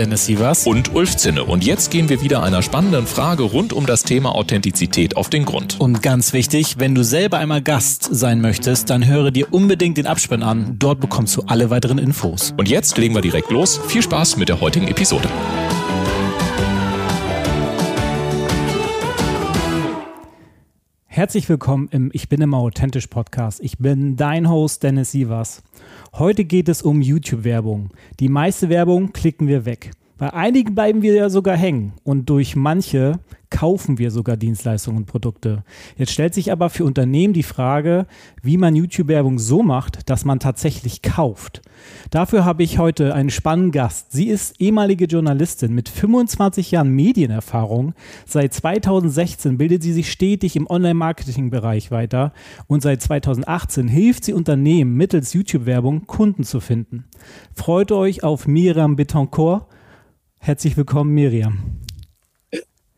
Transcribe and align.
Dennis 0.00 0.24
Sievers 0.24 0.66
und 0.66 0.94
Ulf 0.94 1.14
Zinne. 1.18 1.44
Und 1.44 1.62
jetzt 1.62 1.90
gehen 1.90 2.08
wir 2.08 2.22
wieder 2.22 2.42
einer 2.42 2.62
spannenden 2.62 3.06
Frage 3.06 3.42
rund 3.42 3.74
um 3.74 3.84
das 3.84 4.02
Thema 4.02 4.34
Authentizität 4.34 5.14
auf 5.14 5.28
den 5.28 5.44
Grund. 5.44 5.78
Und 5.78 6.02
ganz 6.02 6.32
wichtig, 6.32 6.78
wenn 6.78 6.94
du 6.94 7.04
selber 7.04 7.36
einmal 7.36 7.60
Gast 7.60 8.08
sein 8.10 8.40
möchtest, 8.40 8.88
dann 8.88 9.06
höre 9.06 9.30
dir 9.30 9.52
unbedingt 9.52 9.98
den 9.98 10.06
Abspann 10.06 10.42
an. 10.42 10.76
Dort 10.78 11.00
bekommst 11.00 11.36
du 11.36 11.42
alle 11.42 11.68
weiteren 11.68 11.98
Infos. 11.98 12.54
Und 12.56 12.70
jetzt 12.70 12.96
legen 12.96 13.14
wir 13.14 13.20
direkt 13.20 13.50
los. 13.50 13.78
Viel 13.88 14.00
Spaß 14.00 14.38
mit 14.38 14.48
der 14.48 14.62
heutigen 14.62 14.88
Episode. 14.88 15.28
Herzlich 21.12 21.46
willkommen 21.50 21.88
im 21.90 22.08
Ich 22.14 22.30
bin 22.30 22.40
immer 22.40 22.56
authentisch 22.56 23.08
Podcast. 23.08 23.60
Ich 23.62 23.76
bin 23.76 24.16
dein 24.16 24.48
Host 24.48 24.82
Dennis 24.82 25.10
Sievers. 25.10 25.62
Heute 26.14 26.46
geht 26.46 26.70
es 26.70 26.80
um 26.80 27.02
YouTube-Werbung. 27.02 27.90
Die 28.20 28.30
meiste 28.30 28.70
Werbung 28.70 29.12
klicken 29.12 29.46
wir 29.46 29.66
weg. 29.66 29.90
Bei 30.20 30.34
einigen 30.34 30.74
bleiben 30.74 31.00
wir 31.00 31.14
ja 31.14 31.30
sogar 31.30 31.56
hängen 31.56 31.94
und 32.04 32.28
durch 32.28 32.54
manche 32.54 33.20
kaufen 33.48 33.96
wir 33.96 34.10
sogar 34.10 34.36
Dienstleistungen 34.36 34.98
und 34.98 35.06
Produkte. 35.06 35.64
Jetzt 35.96 36.12
stellt 36.12 36.34
sich 36.34 36.52
aber 36.52 36.68
für 36.68 36.84
Unternehmen 36.84 37.32
die 37.32 37.42
Frage, 37.42 38.06
wie 38.42 38.58
man 38.58 38.76
YouTube-Werbung 38.76 39.38
so 39.38 39.62
macht, 39.62 40.10
dass 40.10 40.26
man 40.26 40.38
tatsächlich 40.38 41.00
kauft. 41.00 41.62
Dafür 42.10 42.44
habe 42.44 42.62
ich 42.62 42.78
heute 42.78 43.14
einen 43.14 43.30
spannenden 43.30 43.72
Gast. 43.72 44.12
Sie 44.12 44.28
ist 44.28 44.60
ehemalige 44.60 45.06
Journalistin 45.06 45.72
mit 45.72 45.88
25 45.88 46.70
Jahren 46.70 46.90
Medienerfahrung. 46.90 47.94
Seit 48.26 48.52
2016 48.52 49.56
bildet 49.56 49.82
sie 49.82 49.94
sich 49.94 50.12
stetig 50.12 50.54
im 50.54 50.68
Online-Marketing-Bereich 50.68 51.90
weiter 51.90 52.34
und 52.66 52.82
seit 52.82 53.00
2018 53.00 53.88
hilft 53.88 54.24
sie 54.24 54.34
Unternehmen 54.34 54.98
mittels 54.98 55.32
YouTube-Werbung 55.32 56.06
Kunden 56.06 56.44
zu 56.44 56.60
finden. 56.60 57.06
Freut 57.54 57.90
euch 57.90 58.22
auf 58.22 58.46
Miriam 58.46 58.96
Betancourt. 58.96 59.66
Herzlich 60.42 60.74
willkommen, 60.78 61.12
Miriam. 61.12 61.58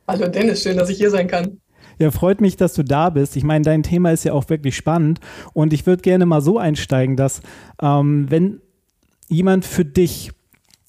Hallo 0.06 0.28
Dennis, 0.28 0.62
schön, 0.62 0.76
dass 0.76 0.88
ich 0.90 0.98
hier 0.98 1.10
sein 1.10 1.26
kann. 1.26 1.58
Ja, 1.98 2.12
freut 2.12 2.40
mich, 2.40 2.56
dass 2.56 2.72
du 2.72 2.84
da 2.84 3.10
bist. 3.10 3.36
Ich 3.36 3.42
meine, 3.42 3.64
dein 3.64 3.82
Thema 3.82 4.12
ist 4.12 4.24
ja 4.24 4.32
auch 4.32 4.48
wirklich 4.48 4.76
spannend 4.76 5.18
und 5.52 5.72
ich 5.72 5.84
würde 5.84 6.02
gerne 6.02 6.24
mal 6.24 6.40
so 6.40 6.58
einsteigen, 6.58 7.16
dass 7.16 7.42
ähm, 7.82 8.30
wenn 8.30 8.60
jemand 9.28 9.64
für 9.64 9.84
dich 9.84 10.30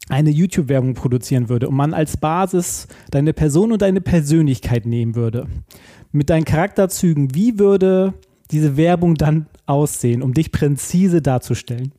eine 0.09 0.30
YouTube-Werbung 0.30 0.94
produzieren 0.94 1.50
würde 1.50 1.70
und 1.70 1.76
man 1.76 1.96
als 1.96 2.18
Basis 2.18 2.88
deine 3.09 3.34
Person 3.34 3.72
und 3.72 3.81
deine 3.81 4.02
Persönlichkeit 4.02 4.86
nehmen 4.86 5.16
würde, 5.16 5.48
mit 6.12 6.30
deinen 6.30 6.46
Charakterzügen, 6.46 7.34
wie 7.34 7.58
würde 7.58 8.14
diese 8.52 8.78
Werbung 8.78 9.16
dann 9.16 9.48
aussehen, 9.66 10.22
um 10.22 10.36
dich 10.36 10.52
präzise 10.52 11.24
darzustellen? 11.24 11.94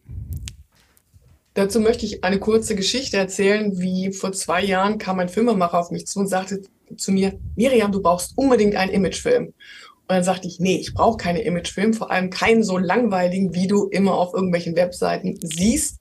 Dazu 1.54 1.80
möchte 1.80 2.04
ich 2.04 2.24
eine 2.24 2.40
kurze 2.40 2.74
Geschichte 2.74 3.16
erzählen, 3.16 3.78
wie 3.80 4.12
vor 4.12 4.32
zwei 4.32 4.62
Jahren 4.62 4.98
kam 4.98 5.20
ein 5.20 5.28
Filmemacher 5.28 5.78
auf 5.78 5.90
mich 5.90 6.06
zu 6.06 6.18
und 6.18 6.26
sagte, 6.26 6.62
zu 6.96 7.12
mir, 7.12 7.38
Miriam, 7.56 7.92
du 7.92 8.02
brauchst 8.02 8.36
unbedingt 8.36 8.74
einen 8.76 8.92
Imagefilm. 8.92 9.46
Und 9.46 10.16
dann 10.16 10.24
sagte 10.24 10.48
ich, 10.48 10.60
nee, 10.60 10.76
ich 10.76 10.92
brauche 10.92 11.16
keine 11.16 11.42
Imagefilm, 11.42 11.94
vor 11.94 12.10
allem 12.10 12.28
keinen 12.28 12.62
so 12.62 12.76
langweiligen, 12.76 13.54
wie 13.54 13.68
du 13.68 13.86
immer 13.88 14.14
auf 14.14 14.34
irgendwelchen 14.34 14.76
Webseiten 14.76 15.38
siehst. 15.42 15.98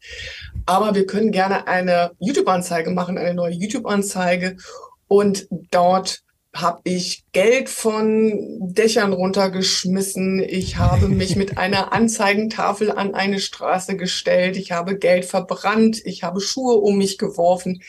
Aber 0.65 0.93
wir 0.95 1.05
können 1.05 1.31
gerne 1.31 1.67
eine 1.67 2.11
YouTube-Anzeige 2.19 2.91
machen, 2.91 3.17
eine 3.17 3.33
neue 3.33 3.53
YouTube-Anzeige. 3.53 4.57
Und 5.07 5.47
dort 5.71 6.23
habe 6.53 6.81
ich 6.83 7.25
Geld 7.31 7.67
von 7.67 8.59
Dächern 8.61 9.11
runtergeschmissen. 9.11 10.39
Ich 10.39 10.77
habe 10.77 11.07
mich 11.07 11.35
mit 11.35 11.57
einer 11.57 11.93
Anzeigentafel 11.93 12.91
an 12.91 13.15
eine 13.15 13.39
Straße 13.39 13.97
gestellt. 13.97 14.55
Ich 14.55 14.71
habe 14.71 14.97
Geld 14.97 15.25
verbrannt. 15.25 16.01
Ich 16.05 16.23
habe 16.23 16.41
Schuhe 16.41 16.75
um 16.75 16.97
mich 16.97 17.17
geworfen. 17.17 17.81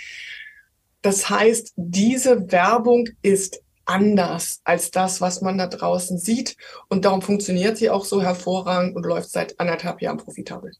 Das 1.02 1.28
heißt, 1.28 1.74
diese 1.76 2.50
Werbung 2.50 3.10
ist 3.20 3.60
anders 3.84 4.60
als 4.64 4.90
das, 4.90 5.20
was 5.20 5.42
man 5.42 5.58
da 5.58 5.66
draußen 5.66 6.18
sieht. 6.18 6.56
Und 6.88 7.04
darum 7.04 7.20
funktioniert 7.20 7.76
sie 7.76 7.90
auch 7.90 8.06
so 8.06 8.22
hervorragend 8.22 8.96
und 8.96 9.04
läuft 9.04 9.30
seit 9.30 9.60
anderthalb 9.60 10.00
Jahren 10.00 10.16
profitabel. 10.16 10.72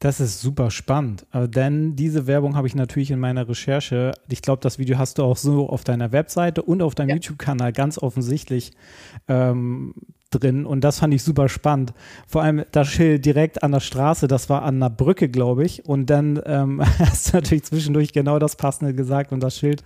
Das 0.00 0.20
ist 0.20 0.40
super 0.40 0.70
spannend, 0.70 1.26
äh, 1.32 1.48
denn 1.48 1.96
diese 1.96 2.28
Werbung 2.28 2.54
habe 2.54 2.68
ich 2.68 2.76
natürlich 2.76 3.10
in 3.10 3.18
meiner 3.18 3.48
Recherche. 3.48 4.12
Ich 4.28 4.42
glaube, 4.42 4.60
das 4.62 4.78
Video 4.78 4.96
hast 4.96 5.18
du 5.18 5.24
auch 5.24 5.36
so 5.36 5.68
auf 5.68 5.82
deiner 5.82 6.12
Webseite 6.12 6.62
und 6.62 6.82
auf 6.82 6.94
deinem 6.94 7.08
ja. 7.08 7.14
YouTube-Kanal 7.16 7.72
ganz 7.72 7.98
offensichtlich 7.98 8.72
ähm, 9.26 9.94
drin 10.30 10.66
und 10.66 10.82
das 10.82 10.98
fand 10.98 11.14
ich 11.14 11.22
super 11.22 11.48
spannend. 11.48 11.94
Vor 12.26 12.42
allem 12.42 12.64
das 12.72 12.88
Schild 12.88 13.24
direkt 13.24 13.62
an 13.62 13.72
der 13.72 13.80
Straße, 13.80 14.28
das 14.28 14.50
war 14.50 14.62
an 14.62 14.76
einer 14.76 14.90
Brücke, 14.90 15.28
glaube 15.28 15.64
ich. 15.64 15.86
Und 15.86 16.10
dann 16.10 16.40
ähm, 16.44 16.82
hast 16.98 17.32
du 17.32 17.36
natürlich 17.36 17.64
zwischendurch 17.64 18.12
genau 18.12 18.38
das 18.38 18.56
Passende 18.56 18.94
gesagt 18.94 19.32
und 19.32 19.40
das 19.40 19.58
Schild 19.58 19.82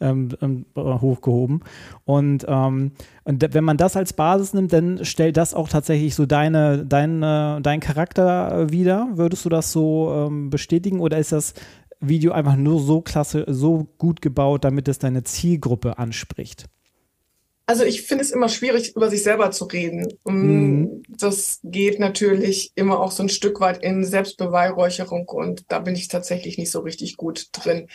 ähm, 0.00 0.30
ähm 0.40 0.66
hochgehoben. 0.76 1.60
Und, 2.04 2.44
ähm, 2.48 2.92
und 3.24 3.54
wenn 3.54 3.64
man 3.64 3.76
das 3.76 3.96
als 3.96 4.12
Basis 4.12 4.54
nimmt, 4.54 4.72
dann 4.72 5.04
stellt 5.04 5.36
das 5.36 5.54
auch 5.54 5.68
tatsächlich 5.68 6.14
so 6.14 6.26
deine, 6.26 6.84
deine, 6.84 7.60
deinen 7.62 7.80
Charakter 7.80 8.70
wieder. 8.70 9.08
Würdest 9.14 9.44
du 9.44 9.48
das 9.48 9.72
so 9.72 10.28
ähm, 10.28 10.50
bestätigen 10.50 11.00
oder 11.00 11.18
ist 11.18 11.32
das 11.32 11.54
Video 12.00 12.32
einfach 12.32 12.56
nur 12.56 12.80
so 12.80 13.00
klasse, 13.00 13.44
so 13.48 13.86
gut 13.98 14.20
gebaut, 14.20 14.64
damit 14.64 14.88
es 14.88 14.98
deine 14.98 15.24
Zielgruppe 15.24 15.98
anspricht? 15.98 16.66
Also 17.66 17.84
ich 17.84 18.02
finde 18.02 18.24
es 18.24 18.30
immer 18.30 18.50
schwierig, 18.50 18.94
über 18.94 19.08
sich 19.08 19.22
selber 19.22 19.50
zu 19.50 19.64
reden. 19.64 20.18
Mhm. 20.24 21.02
Das 21.08 21.60
geht 21.62 21.98
natürlich 21.98 22.72
immer 22.74 23.00
auch 23.00 23.10
so 23.10 23.22
ein 23.22 23.30
Stück 23.30 23.60
weit 23.60 23.82
in 23.82 24.04
Selbstbeweihräucherung 24.04 25.28
und 25.28 25.64
da 25.68 25.78
bin 25.78 25.94
ich 25.94 26.08
tatsächlich 26.08 26.58
nicht 26.58 26.70
so 26.70 26.80
richtig 26.80 27.16
gut 27.16 27.48
drin. 27.52 27.88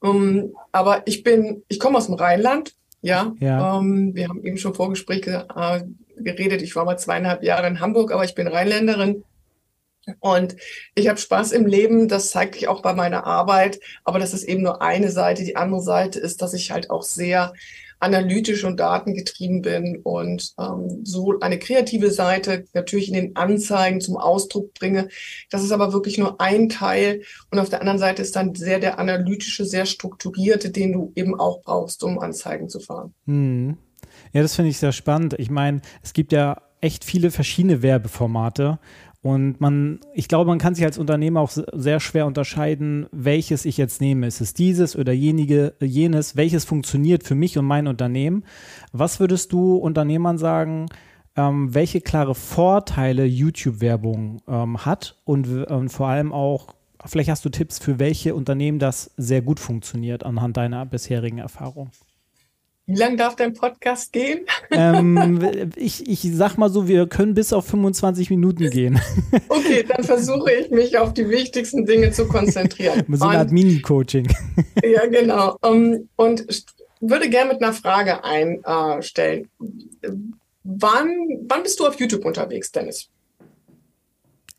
Um, 0.00 0.56
aber 0.72 1.02
ich 1.04 1.22
bin, 1.22 1.62
ich 1.68 1.78
komme 1.78 1.98
aus 1.98 2.06
dem 2.06 2.16
Rheinland, 2.16 2.74
ja. 3.02 3.34
ja. 3.38 3.76
Um, 3.76 4.14
wir 4.14 4.28
haben 4.28 4.44
eben 4.44 4.56
schon 4.56 4.74
Vorgespräch 4.74 5.26
äh, 5.26 5.82
geredet. 6.16 6.62
Ich 6.62 6.74
war 6.74 6.84
mal 6.84 6.98
zweieinhalb 6.98 7.44
Jahre 7.44 7.68
in 7.68 7.80
Hamburg, 7.80 8.12
aber 8.12 8.24
ich 8.24 8.34
bin 8.34 8.48
Rheinländerin. 8.48 9.24
Und 10.18 10.56
ich 10.96 11.08
habe 11.08 11.20
Spaß 11.20 11.52
im 11.52 11.66
Leben, 11.66 12.08
das 12.08 12.30
zeige 12.30 12.58
ich 12.58 12.66
auch 12.66 12.82
bei 12.82 12.92
meiner 12.92 13.24
Arbeit, 13.24 13.78
aber 14.02 14.18
das 14.18 14.34
ist 14.34 14.42
eben 14.42 14.62
nur 14.62 14.82
eine 14.82 15.12
Seite. 15.12 15.44
Die 15.44 15.54
andere 15.54 15.82
Seite 15.82 16.18
ist, 16.18 16.42
dass 16.42 16.54
ich 16.54 16.72
halt 16.72 16.90
auch 16.90 17.02
sehr 17.02 17.52
analytisch 18.02 18.64
und 18.64 18.80
datengetrieben 18.80 19.62
bin 19.62 20.00
und 20.02 20.54
ähm, 20.58 21.04
so 21.04 21.38
eine 21.40 21.58
kreative 21.58 22.10
Seite 22.10 22.64
natürlich 22.74 23.08
in 23.08 23.14
den 23.14 23.36
Anzeigen 23.36 24.00
zum 24.00 24.16
Ausdruck 24.16 24.74
bringe. 24.74 25.08
Das 25.50 25.62
ist 25.62 25.70
aber 25.70 25.92
wirklich 25.92 26.18
nur 26.18 26.40
ein 26.40 26.68
Teil. 26.68 27.22
Und 27.50 27.60
auf 27.60 27.68
der 27.68 27.80
anderen 27.80 27.98
Seite 27.98 28.20
ist 28.20 28.34
dann 28.34 28.56
sehr 28.56 28.80
der 28.80 28.98
analytische, 28.98 29.64
sehr 29.64 29.86
strukturierte, 29.86 30.70
den 30.70 30.92
du 30.92 31.12
eben 31.14 31.38
auch 31.38 31.62
brauchst, 31.62 32.02
um 32.02 32.18
Anzeigen 32.18 32.68
zu 32.68 32.80
fahren. 32.80 33.14
Hm. 33.26 33.76
Ja, 34.32 34.42
das 34.42 34.56
finde 34.56 34.70
ich 34.70 34.78
sehr 34.78 34.92
spannend. 34.92 35.34
Ich 35.38 35.50
meine, 35.50 35.80
es 36.02 36.12
gibt 36.12 36.32
ja 36.32 36.60
echt 36.80 37.04
viele 37.04 37.30
verschiedene 37.30 37.82
Werbeformate 37.82 38.80
und 39.22 39.60
man, 39.60 40.00
ich 40.14 40.26
glaube, 40.26 40.48
man 40.48 40.58
kann 40.58 40.74
sich 40.74 40.84
als 40.84 40.98
Unternehmer 40.98 41.40
auch 41.40 41.50
sehr 41.50 42.00
schwer 42.00 42.26
unterscheiden, 42.26 43.06
welches 43.12 43.64
ich 43.64 43.76
jetzt 43.76 44.00
nehme. 44.00 44.26
Ist 44.26 44.40
es 44.40 44.52
dieses 44.52 44.96
oder 44.96 45.12
jenige, 45.12 45.74
jenes? 45.80 46.34
Welches 46.34 46.64
funktioniert 46.64 47.22
für 47.22 47.36
mich 47.36 47.56
und 47.56 47.64
mein 47.64 47.86
Unternehmen? 47.86 48.44
Was 48.92 49.20
würdest 49.20 49.52
du 49.52 49.76
Unternehmern 49.76 50.38
sagen, 50.38 50.86
ähm, 51.36 51.72
welche 51.72 52.00
klare 52.00 52.34
Vorteile 52.34 53.24
YouTube-Werbung 53.24 54.42
ähm, 54.48 54.84
hat 54.84 55.16
und, 55.24 55.46
und 55.66 55.88
vor 55.90 56.08
allem 56.08 56.32
auch, 56.32 56.74
vielleicht 57.06 57.30
hast 57.30 57.44
du 57.44 57.48
Tipps, 57.48 57.78
für 57.78 58.00
welche 58.00 58.34
Unternehmen 58.34 58.80
das 58.80 59.12
sehr 59.16 59.40
gut 59.40 59.60
funktioniert 59.60 60.26
anhand 60.26 60.56
deiner 60.56 60.84
bisherigen 60.84 61.38
Erfahrung? 61.38 61.92
Wie 62.86 62.96
lange 62.96 63.16
darf 63.16 63.36
dein 63.36 63.52
Podcast 63.52 64.12
gehen? 64.12 64.44
Ähm, 64.72 65.70
ich, 65.76 66.08
ich 66.08 66.28
sag 66.34 66.56
mal 66.56 66.68
so, 66.68 66.88
wir 66.88 67.06
können 67.06 67.34
bis 67.34 67.52
auf 67.52 67.66
25 67.66 68.30
Minuten 68.30 68.70
gehen. 68.70 69.00
Okay, 69.48 69.84
dann 69.86 70.02
versuche 70.04 70.50
ich 70.52 70.70
mich 70.70 70.98
auf 70.98 71.14
die 71.14 71.28
wichtigsten 71.28 71.86
Dinge 71.86 72.10
zu 72.10 72.26
konzentrieren. 72.26 73.04
So 73.08 73.26
eine 73.26 73.38
Art 73.38 73.52
Mini-Coaching. 73.52 74.28
Ja, 74.82 75.06
genau. 75.06 75.56
Ähm, 75.64 76.08
und 76.16 76.44
würde 77.00 77.28
gerne 77.28 77.52
mit 77.52 77.62
einer 77.62 77.72
Frage 77.72 78.24
einstellen. 78.24 79.48
Wann, 80.64 81.08
wann 81.48 81.62
bist 81.62 81.78
du 81.80 81.86
auf 81.86 81.98
YouTube 81.98 82.24
unterwegs, 82.24 82.72
Dennis? 82.72 83.08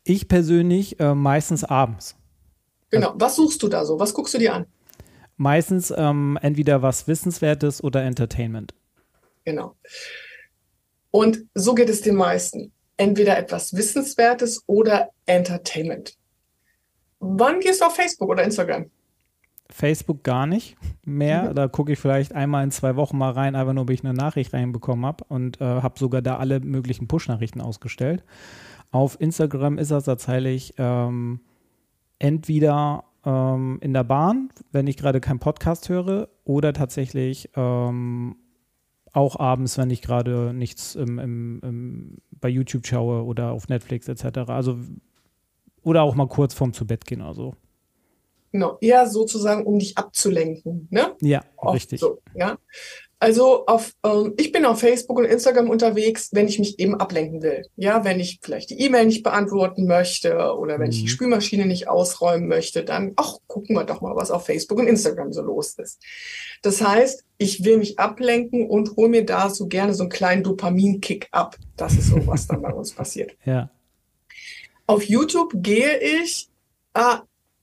Ich 0.04 0.28
persönlich 0.28 0.98
äh, 1.00 1.14
meistens 1.14 1.64
abends. 1.64 2.16
Genau. 2.90 3.12
Was 3.16 3.36
suchst 3.36 3.62
du 3.62 3.68
da 3.68 3.84
so? 3.84 3.98
Was 3.98 4.14
guckst 4.14 4.34
du 4.34 4.38
dir 4.38 4.54
an? 4.54 4.66
Meistens 5.36 5.92
ähm, 5.96 6.38
entweder 6.40 6.82
was 6.82 7.08
Wissenswertes 7.08 7.82
oder 7.82 8.02
Entertainment. 8.02 8.74
Genau. 9.44 9.74
Und 11.10 11.44
so 11.54 11.74
geht 11.74 11.88
es 11.88 12.00
den 12.00 12.16
meisten. 12.16 12.72
Entweder 12.96 13.36
etwas 13.36 13.74
Wissenswertes 13.74 14.62
oder 14.66 15.10
Entertainment. 15.26 16.16
Wann 17.18 17.60
gehst 17.60 17.80
du 17.80 17.86
auf 17.86 17.96
Facebook 17.96 18.28
oder 18.28 18.44
Instagram? 18.44 18.90
Facebook 19.70 20.22
gar 20.22 20.46
nicht 20.46 20.76
mehr. 21.04 21.50
Mhm. 21.50 21.54
Da 21.54 21.68
gucke 21.68 21.92
ich 21.92 21.98
vielleicht 21.98 22.34
einmal 22.34 22.64
in 22.64 22.70
zwei 22.70 22.96
Wochen 22.96 23.18
mal 23.18 23.32
rein, 23.32 23.56
einfach 23.56 23.72
nur, 23.72 23.82
ob 23.82 23.90
ich 23.90 24.04
eine 24.04 24.14
Nachricht 24.14 24.52
reinbekommen 24.52 25.06
habe 25.06 25.24
und 25.28 25.60
äh, 25.60 25.64
habe 25.64 25.98
sogar 25.98 26.22
da 26.22 26.36
alle 26.36 26.60
möglichen 26.60 27.08
Push-Nachrichten 27.08 27.60
ausgestellt. 27.60 28.22
Auf 28.90 29.20
Instagram 29.20 29.78
ist 29.78 29.90
das 29.90 30.04
tatsächlich 30.04 30.74
ähm, 30.78 31.40
entweder 32.18 33.04
ähm, 33.24 33.78
in 33.80 33.92
der 33.92 34.04
Bahn, 34.04 34.50
wenn 34.72 34.86
ich 34.86 34.96
gerade 34.96 35.20
keinen 35.20 35.40
Podcast 35.40 35.88
höre, 35.88 36.28
oder 36.44 36.72
tatsächlich 36.72 37.50
ähm, 37.56 38.36
auch 39.12 39.38
abends, 39.38 39.78
wenn 39.78 39.90
ich 39.90 40.02
gerade 40.02 40.52
nichts 40.52 40.94
im, 40.94 41.18
im, 41.18 41.60
im, 41.62 42.18
bei 42.32 42.48
YouTube 42.48 42.86
schaue 42.86 43.24
oder 43.24 43.52
auf 43.52 43.68
Netflix 43.68 44.08
etc. 44.08 44.50
Also 44.50 44.78
oder 45.82 46.02
auch 46.02 46.14
mal 46.14 46.28
kurz 46.28 46.54
vorm 46.54 46.72
zu 46.72 46.86
Bett 46.86 47.04
gehen 47.04 47.22
oder 47.22 47.34
so. 47.34 47.54
Genau, 48.52 48.78
eher 48.80 49.08
sozusagen, 49.08 49.64
um 49.64 49.78
dich 49.78 49.98
abzulenken. 49.98 50.86
Ne? 50.90 51.14
Ja, 51.20 51.42
Oft 51.56 51.74
richtig. 51.74 52.00
So, 52.00 52.20
ja? 52.34 52.56
Also 53.24 53.64
auf, 53.64 53.94
ähm, 54.04 54.34
ich 54.36 54.52
bin 54.52 54.66
auf 54.66 54.80
Facebook 54.80 55.18
und 55.18 55.24
Instagram 55.24 55.70
unterwegs, 55.70 56.28
wenn 56.32 56.46
ich 56.46 56.58
mich 56.58 56.78
eben 56.78 57.00
ablenken 57.00 57.40
will. 57.40 57.62
Ja, 57.74 58.04
wenn 58.04 58.20
ich 58.20 58.38
vielleicht 58.42 58.68
die 58.68 58.78
E-Mail 58.78 59.06
nicht 59.06 59.22
beantworten 59.22 59.86
möchte 59.86 60.54
oder 60.58 60.78
wenn 60.78 60.88
mhm. 60.88 60.90
ich 60.90 60.98
die 60.98 61.04
mhm. 61.04 61.08
Spülmaschine 61.08 61.64
nicht 61.64 61.88
ausräumen 61.88 62.48
möchte, 62.48 62.84
dann, 62.84 63.14
ach, 63.16 63.38
gucken 63.46 63.76
wir 63.76 63.84
doch 63.84 64.02
mal, 64.02 64.14
was 64.14 64.30
auf 64.30 64.44
Facebook 64.44 64.78
und 64.78 64.88
Instagram 64.88 65.32
so 65.32 65.40
los 65.40 65.72
ist. 65.78 66.02
Das 66.60 66.82
heißt, 66.82 67.24
ich 67.38 67.64
will 67.64 67.78
mich 67.78 67.98
ablenken 67.98 68.68
und 68.68 68.94
hole 68.94 69.08
mir 69.08 69.24
da 69.24 69.48
so 69.48 69.68
gerne 69.68 69.94
so 69.94 70.02
einen 70.02 70.10
kleinen 70.10 70.42
Dopaminkick 70.42 71.28
ab. 71.30 71.56
Das 71.78 71.94
ist 71.94 72.08
so, 72.08 72.26
was 72.26 72.46
dann 72.46 72.60
bei 72.60 72.74
uns 72.74 72.92
passiert. 72.92 73.34
Ja. 73.46 73.70
Auf 74.86 75.02
YouTube 75.02 75.50
gehe 75.54 75.98
ich 75.98 76.50
äh, 76.92 77.16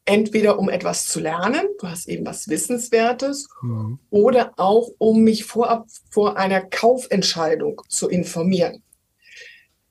entweder 0.05 0.59
um 0.59 0.69
etwas 0.69 1.07
zu 1.07 1.19
lernen, 1.19 1.67
du 1.79 1.87
hast 1.87 2.07
eben 2.07 2.25
was 2.25 2.47
Wissenswertes, 2.47 3.47
mhm. 3.61 3.99
oder 4.09 4.53
auch 4.57 4.89
um 4.97 5.21
mich 5.21 5.45
vorab 5.45 5.87
vor 6.09 6.37
einer 6.37 6.61
Kaufentscheidung 6.61 7.81
zu 7.87 8.09
informieren. 8.09 8.83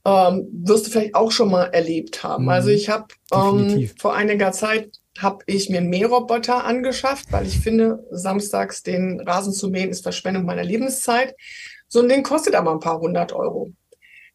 Ähm, 0.04 0.48
wirst 0.52 0.86
du 0.86 0.90
vielleicht 0.90 1.14
auch 1.14 1.30
schon 1.30 1.50
mal 1.50 1.66
erlebt 1.66 2.22
haben. 2.22 2.44
Mhm. 2.44 2.50
Also 2.50 2.70
ich 2.70 2.88
habe 2.88 3.06
ähm, 3.32 3.90
vor 3.98 4.14
einiger 4.14 4.52
Zeit 4.52 4.90
habe 5.18 5.44
ich 5.46 5.68
mir 5.68 5.82
Mähroboter 5.82 6.64
angeschafft, 6.64 7.30
weil 7.32 7.46
ich 7.46 7.60
finde, 7.60 8.06
samstags 8.10 8.82
den 8.82 9.20
Rasen 9.20 9.52
zu 9.52 9.68
mähen 9.68 9.90
ist 9.90 10.02
Verschwendung 10.02 10.44
meiner 10.44 10.64
Lebenszeit. 10.64 11.34
So 11.88 12.00
ein 12.00 12.08
Ding 12.08 12.22
kostet 12.22 12.54
aber 12.54 12.70
ein 12.70 12.80
paar 12.80 13.00
hundert 13.00 13.32
Euro. 13.32 13.72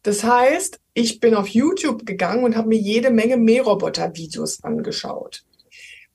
Das 0.02 0.22
heißt, 0.22 0.78
ich 0.94 1.18
bin 1.18 1.34
auf 1.34 1.48
YouTube 1.48 2.06
gegangen 2.06 2.44
und 2.44 2.56
habe 2.56 2.68
mir 2.68 2.78
jede 2.78 3.10
Menge 3.10 3.36
Mähroboter-Videos 3.36 4.62
angeschaut. 4.62 5.42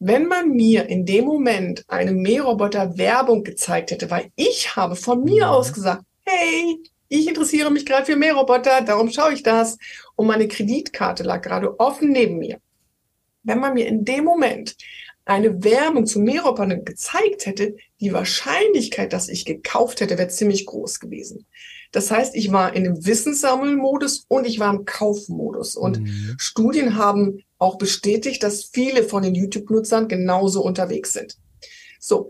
Wenn 0.04 0.26
man 0.26 0.50
mir 0.50 0.88
in 0.88 1.06
dem 1.06 1.26
Moment 1.26 1.86
eine 1.88 2.12
Mähroboter-Werbung 2.12 3.44
gezeigt 3.44 3.92
hätte, 3.92 4.10
weil 4.10 4.32
ich 4.36 4.76
habe 4.76 4.96
von 4.96 5.24
mir 5.24 5.46
mhm. 5.46 5.52
aus 5.52 5.74
gesagt, 5.74 6.04
hey, 6.26 6.80
ich 7.08 7.28
interessiere 7.28 7.70
mich 7.70 7.86
gerade 7.86 8.08
für 8.08 8.16
Mähroboter, 8.16 8.82
darum 8.82 9.12
schaue 9.12 9.34
ich 9.34 9.44
das. 9.44 9.78
Und 10.16 10.26
meine 10.26 10.48
Kreditkarte 10.48 11.22
lag 11.22 11.44
gerade 11.44 11.80
offen 11.80 12.10
neben 12.10 12.40
mir. 12.40 12.60
Wenn 13.44 13.60
man 13.60 13.76
mir 13.76 13.86
in 13.86 14.04
dem 14.04 14.24
Moment 14.24 14.76
eine 15.24 15.64
Werbung 15.64 16.08
zu 16.08 16.20
Mährobotern 16.20 16.84
gezeigt 16.84 17.46
hätte, 17.46 17.76
die 18.00 18.12
Wahrscheinlichkeit, 18.12 19.14
dass 19.14 19.30
ich 19.30 19.46
gekauft 19.46 20.02
hätte, 20.02 20.18
wäre 20.18 20.30
ziemlich 20.30 20.66
groß 20.66 21.00
gewesen. 21.00 21.46
Das 21.92 22.10
heißt, 22.10 22.36
ich 22.36 22.52
war 22.52 22.74
in 22.76 22.86
dem 22.86 23.06
Wissenssammelmodus 23.06 24.26
und 24.28 24.48
ich 24.48 24.60
war 24.60 24.74
im 24.74 24.86
Kaufmodus. 24.86 25.76
Und 25.76 26.00
mhm. 26.00 26.36
Studien 26.40 26.98
haben 26.98 27.44
auch 27.62 27.78
bestätigt, 27.78 28.44
dass 28.44 28.64
viele 28.66 29.04
von 29.04 29.24
den 29.24 29.36
YouTube-Nutzern 29.36 30.08
genauso 30.08 30.64
unterwegs 30.64 31.14
sind. 31.14 31.38
So. 32.00 32.30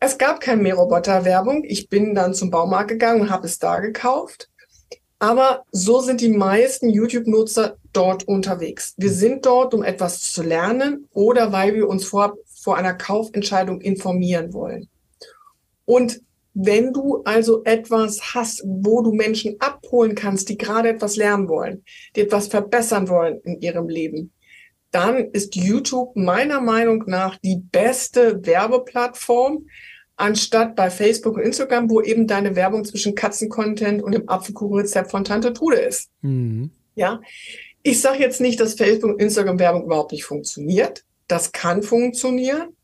Es 0.00 0.16
gab 0.16 0.40
keine 0.40 0.62
Mähroboter-Werbung. 0.62 1.62
Ich 1.64 1.88
bin 1.88 2.14
dann 2.14 2.34
zum 2.34 2.50
Baumarkt 2.50 2.88
gegangen 2.88 3.20
und 3.20 3.30
habe 3.30 3.46
es 3.46 3.58
da 3.58 3.80
gekauft. 3.80 4.48
Aber 5.18 5.64
so 5.70 6.00
sind 6.00 6.22
die 6.22 6.30
meisten 6.30 6.88
YouTube-Nutzer 6.88 7.76
dort 7.92 8.26
unterwegs. 8.26 8.94
Wir 8.96 9.10
sind 9.10 9.44
dort, 9.44 9.74
um 9.74 9.84
etwas 9.84 10.32
zu 10.32 10.42
lernen 10.42 11.06
oder 11.12 11.52
weil 11.52 11.74
wir 11.74 11.88
uns 11.88 12.06
vor, 12.06 12.38
vor 12.62 12.78
einer 12.78 12.94
Kaufentscheidung 12.94 13.82
informieren 13.82 14.54
wollen. 14.54 14.88
Und 15.84 16.22
wenn 16.54 16.92
du 16.92 17.22
also 17.24 17.62
etwas 17.64 18.34
hast, 18.34 18.62
wo 18.64 19.02
du 19.02 19.12
Menschen 19.12 19.56
abholen 19.60 20.14
kannst, 20.14 20.48
die 20.48 20.56
gerade 20.56 20.88
etwas 20.88 21.16
lernen 21.16 21.48
wollen, 21.48 21.84
die 22.16 22.22
etwas 22.22 22.48
verbessern 22.48 23.08
wollen 23.08 23.40
in 23.44 23.60
ihrem 23.60 23.88
Leben, 23.88 24.32
dann 24.90 25.30
ist 25.32 25.54
YouTube 25.56 26.16
meiner 26.16 26.60
Meinung 26.60 27.04
nach 27.06 27.38
die 27.38 27.56
beste 27.56 28.44
Werbeplattform, 28.44 29.66
anstatt 30.16 30.76
bei 30.76 30.90
Facebook 30.90 31.36
und 31.36 31.42
Instagram, 31.42 31.88
wo 31.88 32.00
eben 32.00 32.26
deine 32.26 32.56
Werbung 32.56 32.84
zwischen 32.84 33.14
Katzencontent 33.14 34.02
und 34.02 34.12
dem 34.12 34.28
Apfelkuchenrezept 34.28 35.10
von 35.10 35.24
Tante 35.24 35.52
Trude 35.52 35.78
ist. 35.78 36.10
Mhm. 36.22 36.70
Ja, 36.94 37.20
ich 37.82 38.00
sage 38.00 38.18
jetzt 38.18 38.40
nicht, 38.40 38.60
dass 38.60 38.74
Facebook 38.74 39.12
und 39.12 39.22
Instagram 39.22 39.58
Werbung 39.58 39.84
überhaupt 39.84 40.12
nicht 40.12 40.24
funktioniert. 40.24 41.04
Das 41.28 41.52
kann 41.52 41.82
funktionieren. 41.82 42.76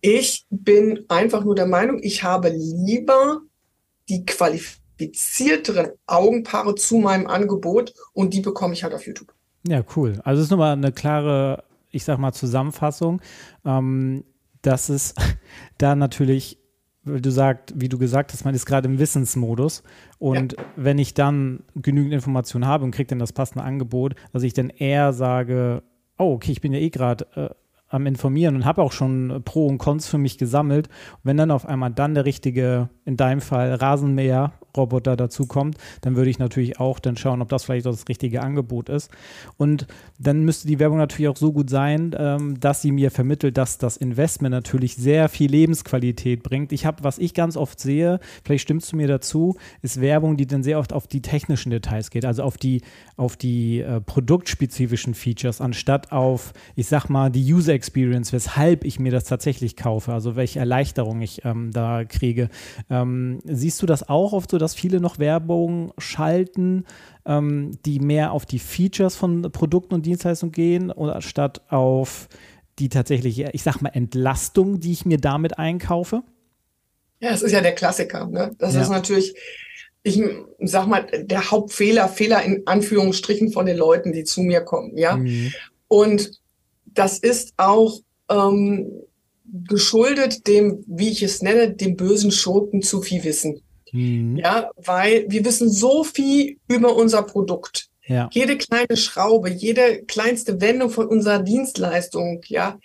Ich 0.00 0.46
bin 0.50 1.04
einfach 1.08 1.44
nur 1.44 1.54
der 1.54 1.66
Meinung, 1.66 2.00
ich 2.02 2.22
habe 2.22 2.48
lieber 2.50 3.40
die 4.08 4.24
qualifizierteren 4.24 5.92
Augenpaare 6.06 6.74
zu 6.74 6.98
meinem 6.98 7.26
Angebot 7.26 7.94
und 8.12 8.34
die 8.34 8.40
bekomme 8.40 8.74
ich 8.74 8.84
halt 8.84 8.94
auf 8.94 9.06
YouTube. 9.06 9.32
Ja, 9.66 9.82
cool. 9.96 10.20
Also 10.24 10.40
es 10.40 10.46
ist 10.46 10.50
nochmal 10.50 10.72
eine 10.72 10.92
klare, 10.92 11.64
ich 11.90 12.04
sag 12.04 12.18
mal, 12.18 12.32
Zusammenfassung, 12.32 13.20
ähm, 13.64 14.24
dass 14.62 14.88
es 14.88 15.14
da 15.78 15.94
natürlich, 15.94 16.58
wie 17.04 17.20
du 17.20 17.30
sagt, 17.30 17.72
wie 17.76 17.88
du 17.88 17.98
gesagt 17.98 18.32
hast, 18.32 18.44
man 18.44 18.54
ist 18.54 18.66
gerade 18.66 18.88
im 18.88 18.98
Wissensmodus 18.98 19.82
und 20.18 20.52
ja. 20.52 20.58
wenn 20.76 20.98
ich 20.98 21.14
dann 21.14 21.64
genügend 21.74 22.12
Informationen 22.12 22.66
habe 22.66 22.84
und 22.84 22.90
kriege 22.90 23.08
dann 23.08 23.18
das 23.18 23.32
passende 23.32 23.64
Angebot, 23.64 24.14
dass 24.32 24.42
ich 24.42 24.52
dann 24.52 24.70
eher 24.70 25.12
sage, 25.12 25.82
oh, 26.18 26.34
okay, 26.34 26.52
ich 26.52 26.60
bin 26.60 26.72
ja 26.72 26.78
eh 26.78 26.90
gerade 26.90 27.26
äh, 27.34 27.54
am 27.88 28.06
Informieren 28.06 28.56
und 28.56 28.64
habe 28.64 28.82
auch 28.82 28.92
schon 28.92 29.42
Pro 29.44 29.66
und 29.66 29.78
Cons 29.78 30.06
für 30.06 30.18
mich 30.18 30.38
gesammelt. 30.38 30.88
Und 30.88 31.20
wenn 31.24 31.36
dann 31.36 31.50
auf 31.50 31.66
einmal 31.66 31.90
dann 31.90 32.14
der 32.14 32.24
richtige, 32.24 32.88
in 33.04 33.16
deinem 33.16 33.40
Fall 33.40 33.74
Rasenmäher 33.74 34.52
Roboter 34.76 35.16
dazu 35.16 35.46
kommt, 35.46 35.78
dann 36.00 36.16
würde 36.16 36.30
ich 36.30 36.38
natürlich 36.38 36.80
auch 36.80 36.98
dann 36.98 37.16
schauen, 37.16 37.42
ob 37.42 37.48
das 37.48 37.64
vielleicht 37.64 37.86
das 37.86 38.08
richtige 38.08 38.42
Angebot 38.42 38.88
ist. 38.88 39.10
Und 39.56 39.86
dann 40.18 40.44
müsste 40.44 40.66
die 40.66 40.78
Werbung 40.78 40.98
natürlich 40.98 41.28
auch 41.28 41.36
so 41.36 41.52
gut 41.52 41.70
sein, 41.70 42.14
ähm, 42.18 42.58
dass 42.58 42.82
sie 42.82 42.92
mir 42.92 43.10
vermittelt, 43.10 43.56
dass 43.56 43.78
das 43.78 43.96
Investment 43.96 44.52
natürlich 44.52 44.96
sehr 44.96 45.28
viel 45.28 45.50
Lebensqualität 45.50 46.42
bringt. 46.42 46.72
Ich 46.72 46.86
habe, 46.86 47.04
was 47.04 47.18
ich 47.18 47.34
ganz 47.34 47.56
oft 47.56 47.78
sehe, 47.78 48.20
vielleicht 48.44 48.62
stimmst 48.62 48.92
du 48.92 48.96
mir 48.96 49.08
dazu, 49.08 49.56
ist 49.82 50.00
Werbung, 50.00 50.36
die 50.36 50.46
dann 50.46 50.62
sehr 50.62 50.78
oft 50.78 50.92
auf 50.92 51.06
die 51.06 51.22
technischen 51.22 51.70
Details 51.70 52.10
geht, 52.10 52.24
also 52.24 52.42
auf 52.42 52.56
die, 52.56 52.82
auf 53.16 53.36
die 53.36 53.80
äh, 53.80 54.00
produktspezifischen 54.00 55.14
Features, 55.14 55.60
anstatt 55.60 56.12
auf, 56.12 56.52
ich 56.74 56.86
sag 56.86 57.08
mal, 57.08 57.30
die 57.30 57.52
User 57.52 57.73
Experience, 57.74 58.32
weshalb 58.32 58.84
ich 58.84 58.98
mir 58.98 59.12
das 59.12 59.24
tatsächlich 59.24 59.76
kaufe, 59.76 60.12
also 60.12 60.36
welche 60.36 60.58
Erleichterung 60.58 61.20
ich 61.20 61.44
ähm, 61.44 61.70
da 61.72 62.04
kriege. 62.04 62.48
Ähm, 62.88 63.40
siehst 63.44 63.82
du 63.82 63.86
das 63.86 64.08
auch 64.08 64.32
oft 64.32 64.50
so, 64.50 64.58
dass 64.58 64.74
viele 64.74 65.00
noch 65.00 65.18
Werbung 65.18 65.92
schalten, 65.98 66.84
ähm, 67.26 67.78
die 67.84 68.00
mehr 68.00 68.32
auf 68.32 68.46
die 68.46 68.58
Features 68.58 69.16
von 69.16 69.42
Produkten 69.52 69.94
und 69.94 70.06
Dienstleistungen 70.06 70.52
gehen, 70.52 70.92
statt 71.20 71.62
auf 71.68 72.28
die 72.78 72.88
tatsächliche, 72.88 73.50
ich 73.52 73.62
sag 73.62 73.80
mal, 73.80 73.90
Entlastung, 73.90 74.80
die 74.80 74.92
ich 74.92 75.06
mir 75.06 75.18
damit 75.18 75.58
einkaufe? 75.58 76.22
Ja, 77.20 77.30
das 77.30 77.42
ist 77.42 77.52
ja 77.52 77.60
der 77.60 77.74
Klassiker. 77.74 78.26
Ne? 78.26 78.50
Das 78.58 78.74
ja. 78.74 78.82
ist 78.82 78.90
natürlich, 78.90 79.34
ich 80.02 80.22
sag 80.60 80.86
mal, 80.86 81.06
der 81.12 81.50
Hauptfehler, 81.50 82.08
Fehler 82.08 82.42
in 82.42 82.66
Anführungsstrichen 82.66 83.52
von 83.52 83.66
den 83.66 83.76
Leuten, 83.76 84.12
die 84.12 84.24
zu 84.24 84.42
mir 84.42 84.60
kommen. 84.60 84.96
Ja. 84.96 85.16
Mhm. 85.16 85.52
Und 85.88 86.40
das 86.94 87.18
ist 87.18 87.52
auch 87.56 88.00
ähm, 88.30 88.90
geschuldet 89.44 90.46
dem, 90.46 90.84
wie 90.86 91.10
ich 91.10 91.22
es 91.22 91.42
nenne, 91.42 91.70
dem 91.70 91.96
bösen 91.96 92.30
Schurken 92.30 92.82
zu 92.82 93.02
viel 93.02 93.22
Wissen. 93.24 93.62
Mhm. 93.92 94.36
Ja, 94.36 94.70
weil 94.76 95.26
wir 95.28 95.44
wissen 95.44 95.70
so 95.70 96.02
viel 96.04 96.58
über 96.68 96.96
unser 96.96 97.22
Produkt. 97.22 97.88
Ja. 98.06 98.28
Jede 98.32 98.58
kleine 98.58 98.96
Schraube, 98.96 99.50
jede 99.50 100.02
kleinste 100.04 100.60
Wendung 100.60 100.90
von 100.90 101.06
unserer 101.06 101.38
Dienstleistung, 101.38 102.42
ja. 102.48 102.78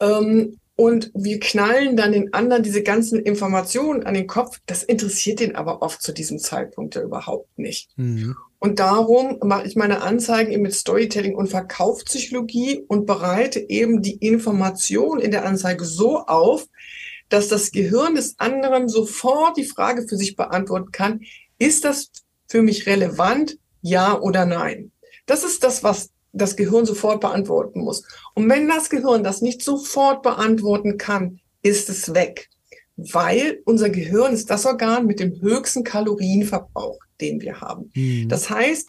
Ähm, 0.00 0.58
und 0.82 1.12
wir 1.14 1.38
knallen 1.38 1.96
dann 1.96 2.10
den 2.10 2.34
anderen 2.34 2.64
diese 2.64 2.82
ganzen 2.82 3.20
Informationen 3.20 4.02
an 4.02 4.14
den 4.14 4.26
Kopf. 4.26 4.58
Das 4.66 4.82
interessiert 4.82 5.38
den 5.38 5.54
aber 5.54 5.80
oft 5.80 6.02
zu 6.02 6.10
diesem 6.10 6.40
Zeitpunkt 6.40 6.96
ja 6.96 7.02
überhaupt 7.02 7.56
nicht. 7.56 7.96
Mhm. 7.96 8.34
Und 8.58 8.80
darum 8.80 9.38
mache 9.44 9.64
ich 9.64 9.76
meine 9.76 10.02
Anzeigen 10.02 10.50
eben 10.50 10.64
mit 10.64 10.74
Storytelling 10.74 11.36
und 11.36 11.46
Verkaufspsychologie 11.46 12.84
und 12.88 13.06
bereite 13.06 13.60
eben 13.60 14.02
die 14.02 14.16
Information 14.16 15.20
in 15.20 15.30
der 15.30 15.44
Anzeige 15.44 15.84
so 15.84 16.18
auf, 16.18 16.66
dass 17.28 17.46
das 17.46 17.70
Gehirn 17.70 18.16
des 18.16 18.40
anderen 18.40 18.88
sofort 18.88 19.56
die 19.58 19.64
Frage 19.64 20.08
für 20.08 20.16
sich 20.16 20.34
beantworten 20.34 20.90
kann, 20.90 21.20
ist 21.60 21.84
das 21.84 22.10
für 22.48 22.62
mich 22.62 22.86
relevant, 22.86 23.56
ja 23.82 24.20
oder 24.20 24.46
nein? 24.46 24.90
Das 25.26 25.44
ist 25.44 25.62
das, 25.62 25.84
was 25.84 26.10
das 26.32 26.56
Gehirn 26.56 26.86
sofort 26.86 27.20
beantworten 27.20 27.80
muss. 27.80 28.04
Und 28.34 28.48
wenn 28.48 28.68
das 28.68 28.90
Gehirn 28.90 29.22
das 29.22 29.42
nicht 29.42 29.62
sofort 29.62 30.22
beantworten 30.22 30.98
kann, 30.98 31.40
ist 31.62 31.88
es 31.88 32.14
weg. 32.14 32.48
Weil 32.96 33.60
unser 33.64 33.90
Gehirn 33.90 34.32
ist 34.32 34.50
das 34.50 34.66
Organ 34.66 35.06
mit 35.06 35.20
dem 35.20 35.40
höchsten 35.40 35.84
Kalorienverbrauch, 35.84 36.98
den 37.20 37.40
wir 37.40 37.60
haben. 37.60 37.90
Mhm. 37.94 38.28
Das 38.28 38.50
heißt, 38.50 38.88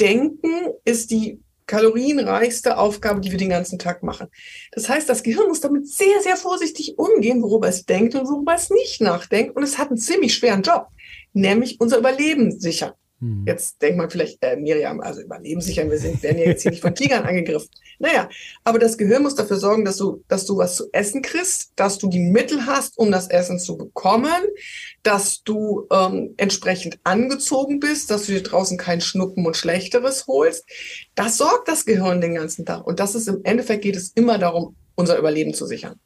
Denken 0.00 0.72
ist 0.84 1.10
die 1.10 1.40
kalorienreichste 1.66 2.78
Aufgabe, 2.78 3.20
die 3.20 3.30
wir 3.30 3.38
den 3.38 3.50
ganzen 3.50 3.78
Tag 3.78 4.02
machen. 4.02 4.26
Das 4.72 4.88
heißt, 4.88 5.08
das 5.08 5.22
Gehirn 5.22 5.46
muss 5.46 5.60
damit 5.60 5.86
sehr, 5.86 6.20
sehr 6.22 6.36
vorsichtig 6.36 6.98
umgehen, 6.98 7.42
worüber 7.42 7.68
es 7.68 7.84
denkt 7.84 8.14
und 8.16 8.26
worüber 8.26 8.54
es 8.54 8.70
nicht 8.70 9.00
nachdenkt. 9.00 9.54
Und 9.54 9.62
es 9.62 9.78
hat 9.78 9.88
einen 9.88 9.98
ziemlich 9.98 10.34
schweren 10.34 10.62
Job, 10.62 10.88
nämlich 11.32 11.80
unser 11.80 11.98
Überleben 11.98 12.58
sichern. 12.58 12.92
Hm. 13.20 13.44
Jetzt 13.46 13.80
denkt 13.82 13.98
man 13.98 14.08
vielleicht, 14.08 14.42
äh, 14.42 14.56
Miriam, 14.56 15.00
also 15.00 15.20
überlebenssicher, 15.20 15.88
wir 15.90 15.98
sind, 15.98 16.22
werden 16.22 16.38
ja 16.38 16.46
jetzt 16.46 16.62
hier 16.62 16.70
nicht 16.70 16.80
von 16.80 16.94
Tigern 16.94 17.24
angegriffen. 17.24 17.68
Naja, 17.98 18.30
aber 18.64 18.78
das 18.78 18.96
Gehirn 18.96 19.22
muss 19.22 19.34
dafür 19.34 19.58
sorgen, 19.58 19.84
dass 19.84 19.98
du, 19.98 20.24
dass 20.28 20.46
du 20.46 20.56
was 20.56 20.76
zu 20.76 20.88
essen 20.92 21.20
kriegst, 21.20 21.72
dass 21.76 21.98
du 21.98 22.08
die 22.08 22.20
Mittel 22.20 22.64
hast, 22.64 22.96
um 22.96 23.12
das 23.12 23.28
Essen 23.28 23.58
zu 23.58 23.76
bekommen, 23.76 24.42
dass 25.02 25.42
du 25.42 25.86
ähm, 25.92 26.32
entsprechend 26.38 26.98
angezogen 27.04 27.78
bist, 27.78 28.10
dass 28.10 28.26
du 28.26 28.32
dir 28.32 28.42
draußen 28.42 28.78
kein 28.78 29.02
Schnuppen 29.02 29.44
und 29.44 29.56
Schlechteres 29.56 30.26
holst. 30.26 30.64
Das 31.14 31.36
sorgt 31.36 31.68
das 31.68 31.84
Gehirn 31.84 32.22
den 32.22 32.34
ganzen 32.34 32.64
Tag. 32.64 32.86
Und 32.86 33.00
das 33.00 33.14
ist 33.14 33.28
im 33.28 33.40
Endeffekt 33.44 33.82
geht 33.82 33.96
es 33.96 34.12
immer 34.14 34.38
darum, 34.38 34.76
unser 34.94 35.18
Überleben 35.18 35.52
zu 35.52 35.66
sichern. 35.66 35.96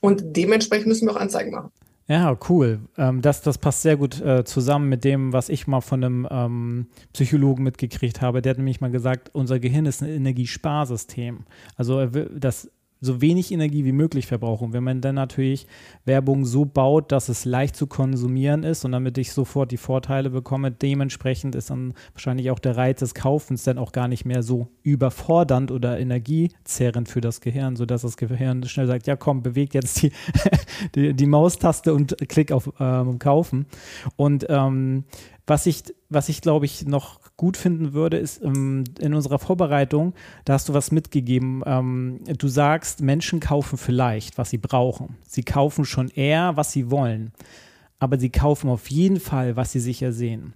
Und 0.00 0.22
dementsprechend 0.24 0.86
müssen 0.86 1.06
wir 1.06 1.12
auch 1.12 1.20
Anzeigen 1.20 1.50
machen. 1.50 1.72
Ja, 2.10 2.38
cool. 2.48 2.80
Ähm, 2.96 3.20
das, 3.20 3.42
das 3.42 3.58
passt 3.58 3.82
sehr 3.82 3.98
gut 3.98 4.18
äh, 4.22 4.42
zusammen 4.42 4.88
mit 4.88 5.04
dem, 5.04 5.34
was 5.34 5.50
ich 5.50 5.66
mal 5.66 5.82
von 5.82 6.02
einem 6.02 6.28
ähm, 6.30 6.86
Psychologen 7.12 7.62
mitgekriegt 7.62 8.22
habe. 8.22 8.40
Der 8.40 8.50
hat 8.50 8.56
nämlich 8.56 8.80
mal 8.80 8.90
gesagt, 8.90 9.30
unser 9.34 9.60
Gehirn 9.60 9.84
ist 9.84 10.02
ein 10.02 10.08
Energiesparsystem. 10.08 11.44
Also 11.76 12.06
das 12.06 12.70
so 13.00 13.20
wenig 13.20 13.52
Energie 13.52 13.84
wie 13.84 13.92
möglich 13.92 14.26
verbrauchen. 14.26 14.72
Wenn 14.72 14.84
man 14.84 15.00
dann 15.00 15.14
natürlich 15.14 15.66
Werbung 16.04 16.44
so 16.44 16.64
baut, 16.64 17.12
dass 17.12 17.28
es 17.28 17.44
leicht 17.44 17.76
zu 17.76 17.86
konsumieren 17.86 18.64
ist 18.64 18.84
und 18.84 18.92
damit 18.92 19.18
ich 19.18 19.32
sofort 19.32 19.70
die 19.70 19.76
Vorteile 19.76 20.30
bekomme, 20.30 20.70
dementsprechend 20.70 21.54
ist 21.54 21.70
dann 21.70 21.94
wahrscheinlich 22.12 22.50
auch 22.50 22.58
der 22.58 22.76
Reiz 22.76 23.00
des 23.00 23.14
Kaufens 23.14 23.62
dann 23.64 23.78
auch 23.78 23.92
gar 23.92 24.08
nicht 24.08 24.24
mehr 24.24 24.42
so 24.42 24.68
überfordernd 24.82 25.70
oder 25.70 25.98
energiezerrend 25.98 27.08
für 27.08 27.20
das 27.20 27.40
Gehirn, 27.40 27.76
sodass 27.76 28.02
das 28.02 28.16
Gehirn 28.16 28.64
schnell 28.64 28.86
sagt, 28.86 29.06
ja 29.06 29.16
komm, 29.16 29.42
bewegt 29.42 29.74
jetzt 29.74 30.02
die, 30.02 30.12
die, 30.94 31.14
die 31.14 31.26
Maustaste 31.26 31.94
und 31.94 32.16
klick 32.28 32.52
auf 32.52 32.72
ähm, 32.80 33.18
Kaufen. 33.18 33.66
Und 34.16 34.46
ähm, 34.48 35.04
was 35.48 35.66
ich, 35.66 35.82
was 36.08 36.28
ich 36.28 36.42
glaube 36.42 36.66
ich 36.66 36.86
noch 36.86 37.20
gut 37.36 37.56
finden 37.56 37.94
würde, 37.94 38.18
ist 38.18 38.42
ähm, 38.42 38.84
in 39.00 39.14
unserer 39.14 39.38
Vorbereitung, 39.38 40.14
da 40.44 40.52
hast 40.52 40.68
du 40.68 40.74
was 40.74 40.92
mitgegeben. 40.92 41.62
Ähm, 41.64 42.20
du 42.26 42.48
sagst, 42.48 43.00
Menschen 43.00 43.40
kaufen 43.40 43.78
vielleicht, 43.78 44.36
was 44.36 44.50
sie 44.50 44.58
brauchen. 44.58 45.16
Sie 45.26 45.42
kaufen 45.42 45.84
schon 45.84 46.08
eher, 46.08 46.56
was 46.56 46.72
sie 46.72 46.90
wollen. 46.90 47.32
Aber 47.98 48.18
sie 48.18 48.30
kaufen 48.30 48.68
auf 48.68 48.90
jeden 48.90 49.20
Fall, 49.20 49.56
was 49.56 49.72
sie 49.72 49.80
sich 49.80 50.02
ersehen. 50.02 50.54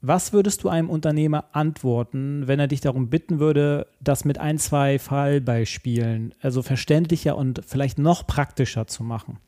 Was 0.00 0.32
würdest 0.32 0.64
du 0.64 0.68
einem 0.68 0.90
Unternehmer 0.90 1.44
antworten, 1.52 2.48
wenn 2.48 2.58
er 2.58 2.66
dich 2.66 2.80
darum 2.80 3.08
bitten 3.08 3.38
würde, 3.38 3.86
das 4.00 4.24
mit 4.24 4.36
ein, 4.38 4.58
zwei 4.58 4.98
Fallbeispielen, 4.98 6.34
also 6.40 6.62
verständlicher 6.62 7.36
und 7.36 7.62
vielleicht 7.64 7.98
noch 7.98 8.26
praktischer 8.26 8.88
zu 8.88 9.04
machen? 9.04 9.38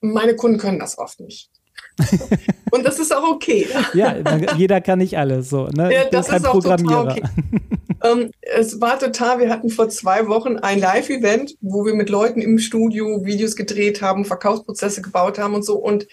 Meine 0.00 0.36
Kunden 0.36 0.58
können 0.58 0.78
das 0.78 0.98
oft 0.98 1.20
nicht. 1.20 1.57
Und 2.70 2.84
das 2.84 2.98
ist 2.98 3.14
auch 3.14 3.28
okay. 3.28 3.66
Ja, 3.94 4.16
jeder 4.56 4.80
kann 4.80 4.98
nicht 4.98 5.18
alles. 5.18 5.48
So, 5.48 5.66
ne? 5.68 5.92
Ja, 5.92 6.04
das 6.04 6.28
ist, 6.28 6.46
auch 6.46 6.52
Programmierer. 6.52 7.12
Okay. 7.12 7.22
ähm, 8.04 8.30
es 8.40 8.80
war 8.80 8.98
total, 8.98 9.40
wir 9.40 9.50
hatten 9.50 9.70
vor 9.70 9.88
zwei 9.88 10.28
Wochen 10.28 10.58
ein 10.58 10.78
Live-Event, 10.78 11.56
wo 11.60 11.84
wir 11.84 11.94
mit 11.94 12.10
Leuten 12.10 12.40
im 12.40 12.58
Studio 12.58 13.24
Videos 13.24 13.56
gedreht 13.56 14.02
haben, 14.02 14.24
Verkaufsprozesse 14.24 15.02
gebaut 15.02 15.38
haben 15.38 15.54
und 15.54 15.64
so. 15.64 15.76
Und 15.76 16.06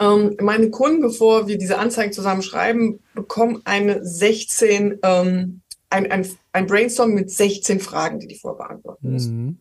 ähm, 0.00 0.36
meine 0.40 0.70
Kunden, 0.70 1.00
bevor 1.00 1.46
wir 1.46 1.58
diese 1.58 1.78
Anzeigen 1.78 2.12
zusammen 2.12 2.42
schreiben, 2.42 3.00
bekommen 3.14 3.60
eine 3.64 4.04
16, 4.04 4.98
ähm, 5.02 5.60
ein, 5.90 6.10
ein, 6.10 6.26
ein 6.52 6.66
Brainstorm 6.66 7.12
mit 7.12 7.30
16 7.30 7.80
Fragen, 7.80 8.18
die 8.18 8.26
die 8.26 8.38
vorbeantworten 8.38 9.12
müssen. 9.12 9.44
Mhm. 9.44 9.58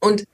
Und 0.00 0.24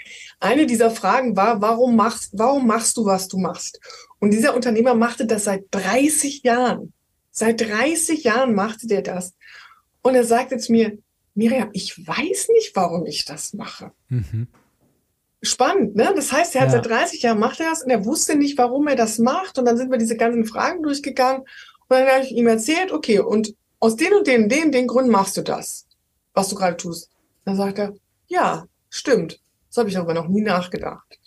eine 0.40 0.66
dieser 0.66 0.90
Fragen 0.90 1.36
war, 1.36 1.60
warum 1.62 1.96
machst, 1.96 2.30
warum 2.34 2.66
machst 2.66 2.96
du, 2.96 3.06
was 3.06 3.28
du 3.28 3.38
machst? 3.38 3.80
Und 4.24 4.30
dieser 4.30 4.54
Unternehmer 4.54 4.94
machte 4.94 5.26
das 5.26 5.44
seit 5.44 5.66
30 5.70 6.44
Jahren. 6.44 6.94
Seit 7.30 7.60
30 7.60 8.24
Jahren 8.24 8.54
machte 8.54 8.86
der 8.86 9.02
das. 9.02 9.34
Und 10.00 10.14
er 10.14 10.24
sagt 10.24 10.50
jetzt 10.50 10.70
mir, 10.70 10.96
Miriam, 11.34 11.68
ich 11.74 12.06
weiß 12.06 12.48
nicht, 12.54 12.74
warum 12.74 13.04
ich 13.04 13.26
das 13.26 13.52
mache. 13.52 13.92
Mhm. 14.08 14.48
Spannend, 15.42 15.94
ne? 15.94 16.10
Das 16.16 16.32
heißt, 16.32 16.54
er 16.54 16.62
hat 16.62 16.68
ja. 16.68 16.76
seit 16.76 16.86
30 16.86 17.20
Jahren 17.20 17.38
macht 17.38 17.60
er 17.60 17.68
das 17.68 17.82
und 17.82 17.90
er 17.90 18.06
wusste 18.06 18.34
nicht, 18.34 18.56
warum 18.56 18.88
er 18.88 18.96
das 18.96 19.18
macht. 19.18 19.58
Und 19.58 19.66
dann 19.66 19.76
sind 19.76 19.90
wir 19.90 19.98
diese 19.98 20.16
ganzen 20.16 20.46
Fragen 20.46 20.82
durchgegangen. 20.82 21.42
Und 21.42 21.90
dann 21.90 22.08
habe 22.08 22.24
ich 22.24 22.32
ihm 22.32 22.46
erzählt, 22.46 22.92
okay, 22.92 23.18
und 23.18 23.54
aus 23.78 23.96
den 23.96 24.14
und 24.14 24.26
den, 24.26 24.48
den, 24.48 24.72
den 24.72 24.86
Gründen 24.86 25.12
machst 25.12 25.36
du 25.36 25.42
das, 25.42 25.86
was 26.32 26.48
du 26.48 26.54
gerade 26.54 26.78
tust. 26.78 27.10
Dann 27.44 27.56
sagt 27.56 27.78
er, 27.78 27.92
ja, 28.28 28.64
stimmt. 28.88 29.38
So 29.68 29.80
habe 29.80 29.90
ich 29.90 29.96
darüber 29.96 30.14
noch 30.14 30.28
nie 30.28 30.40
nachgedacht. 30.40 31.20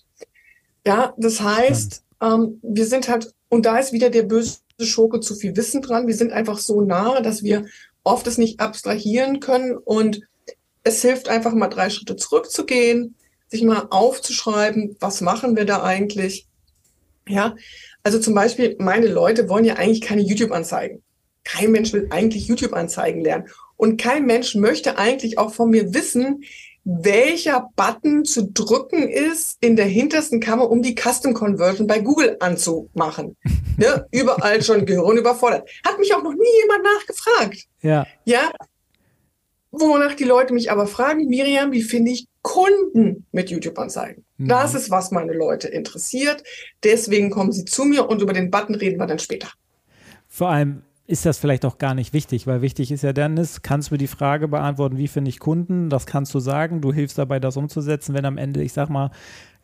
Ja, 0.83 1.13
das 1.15 1.41
heißt, 1.41 2.01
ähm, 2.21 2.59
wir 2.61 2.85
sind 2.85 3.07
halt, 3.09 3.33
und 3.49 3.65
da 3.65 3.77
ist 3.77 3.93
wieder 3.93 4.09
der 4.09 4.23
böse 4.23 4.59
Schurke 4.81 5.19
zu 5.19 5.35
viel 5.35 5.55
Wissen 5.55 5.81
dran. 5.81 6.07
Wir 6.07 6.15
sind 6.15 6.31
einfach 6.31 6.59
so 6.59 6.81
nah, 6.81 7.21
dass 7.21 7.43
wir 7.43 7.65
oft 8.03 8.27
es 8.27 8.37
nicht 8.37 8.59
abstrahieren 8.59 9.39
können 9.39 9.75
und 9.77 10.21
es 10.83 11.01
hilft 11.01 11.29
einfach 11.29 11.53
mal 11.53 11.67
drei 11.67 11.89
Schritte 11.89 12.15
zurückzugehen, 12.15 13.15
sich 13.49 13.63
mal 13.63 13.87
aufzuschreiben, 13.89 14.95
was 14.99 15.21
machen 15.21 15.55
wir 15.55 15.65
da 15.65 15.83
eigentlich? 15.83 16.47
Ja, 17.27 17.55
also 18.03 18.19
zum 18.19 18.33
Beispiel, 18.33 18.77
meine 18.79 19.07
Leute 19.07 19.49
wollen 19.49 19.65
ja 19.65 19.75
eigentlich 19.75 20.01
keine 20.01 20.21
YouTube-Anzeigen. 20.21 21.03
Kein 21.43 21.71
Mensch 21.71 21.91
will 21.91 22.07
eigentlich 22.09 22.47
YouTube-Anzeigen 22.47 23.21
lernen. 23.21 23.49
Und 23.75 24.01
kein 24.01 24.25
Mensch 24.25 24.55
möchte 24.55 24.97
eigentlich 24.97 25.37
auch 25.37 25.53
von 25.53 25.69
mir 25.69 25.93
wissen, 25.93 26.43
welcher 26.89 27.69
Button 27.75 28.23
zu 28.23 28.49
drücken 28.49 29.09
ist 29.09 29.57
in 29.59 29.75
der 29.75 29.87
hintersten 29.87 30.39
Kammer, 30.39 30.71
um 30.71 30.81
die 30.81 30.95
Custom 30.95 31.33
Conversion 31.33 31.85
bei 31.85 31.99
Google 31.99 32.37
anzumachen. 32.39 33.35
ne? 33.77 34.07
Überall 34.11 34.63
schon 34.63 34.85
Gehirn 34.85 35.17
überfordert. 35.17 35.69
Hat 35.85 35.99
mich 35.99 36.13
auch 36.15 36.23
noch 36.23 36.33
nie 36.33 36.61
jemand 36.61 36.83
nachgefragt. 36.83 37.65
Ja. 37.81 38.07
Ja. 38.23 38.51
Wonach 39.71 40.13
die 40.13 40.23
Leute 40.23 40.53
mich 40.53 40.71
aber 40.71 40.87
fragen, 40.87 41.27
Miriam, 41.27 41.73
wie 41.73 41.83
finde 41.83 42.11
ich 42.11 42.27
Kunden 42.41 43.25
mit 43.33 43.49
YouTube-Anzeigen? 43.49 44.23
Mhm. 44.37 44.47
Das 44.47 44.73
ist, 44.73 44.89
was 44.89 45.11
meine 45.11 45.33
Leute 45.33 45.67
interessiert. 45.67 46.41
Deswegen 46.85 47.31
kommen 47.31 47.51
sie 47.51 47.65
zu 47.65 47.83
mir 47.83 48.09
und 48.09 48.21
über 48.21 48.31
den 48.31 48.49
Button 48.49 48.75
reden 48.75 48.97
wir 48.97 49.07
dann 49.07 49.19
später. 49.19 49.49
Vor 50.29 50.49
allem, 50.49 50.83
ist 51.07 51.25
das 51.25 51.37
vielleicht 51.37 51.63
auch 51.63 51.77
gar 51.77 51.95
nicht 51.95 52.13
wichtig, 52.13 52.47
weil 52.47 52.61
wichtig 52.61 52.91
ist 52.91 53.01
ja, 53.01 53.13
Dennis, 53.13 53.61
kannst 53.61 53.89
du 53.89 53.93
mir 53.93 53.97
die 53.97 54.07
Frage 54.07 54.49
beantworten, 54.49 54.97
wie 54.97 55.07
finde 55.07 55.29
ich 55.29 55.39
Kunden? 55.39 55.89
Das 55.89 56.05
kannst 56.05 56.33
du 56.33 56.39
sagen, 56.39 56.81
du 56.81 56.91
hilfst 56.91 57.17
dabei, 57.17 57.39
das 57.39 57.55
umzusetzen. 57.55 58.13
Wenn 58.13 58.25
am 58.25 58.37
Ende, 58.37 58.61
ich 58.61 58.73
sag 58.73 58.89
mal, 58.89 59.11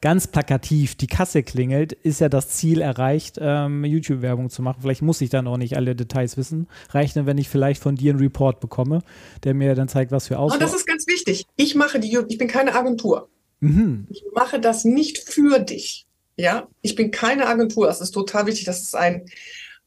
ganz 0.02 0.28
plakativ 0.28 0.96
die 0.96 1.08
Kasse 1.08 1.44
klingelt, 1.44 1.92
ist 1.92 2.22
ja 2.22 2.30
das 2.30 2.50
Ziel 2.50 2.80
erreicht, 2.80 3.40
ähm, 3.42 3.84
YouTube-Werbung 3.84 4.50
zu 4.50 4.62
machen. 4.62 4.80
Vielleicht 4.82 5.02
muss 5.02 5.20
ich 5.20 5.30
dann 5.30 5.48
auch 5.48 5.58
nicht 5.58 5.76
alle 5.76 5.96
Details 5.96 6.38
wissen. 6.38 6.68
Reicht 6.90 7.18
dann, 7.18 7.26
wenn 7.26 7.38
ich 7.38 7.50
vielleicht 7.50 7.82
von 7.82 7.96
dir 7.96 8.12
einen 8.12 8.20
Report 8.20 8.62
bekomme, 8.62 9.02
der 9.44 9.54
mir 9.54 9.76
dann 9.76 9.90
zeigt, 9.90 10.12
was 10.12 10.30
für 10.30 10.40
Auswahl. 10.40 10.58
Und 10.58 10.64
das 10.64 10.74
ist 10.74 10.88
ganz 10.88 11.08
wichtig. 11.08 11.46
Ich 11.58 11.76
mache 11.76 12.00
die, 12.00 12.18
ich 12.30 12.38
bin 12.38 12.48
keine 12.48 12.74
Agentur. 12.74 13.28
Mhm. 13.60 14.08
Ich 14.10 14.24
mache 14.34 14.62
das 14.62 14.86
nicht 14.86 15.18
für 15.18 15.60
dich. 15.60 16.06
Ja, 16.36 16.68
ich 16.82 16.96
bin 16.96 17.12
keine 17.12 17.48
Agentur. 17.48 17.90
Es 17.90 18.02
ist 18.02 18.12
total 18.12 18.48
wichtig, 18.48 18.66
dass 18.66 18.82
es 18.82 18.96
ein 18.96 19.26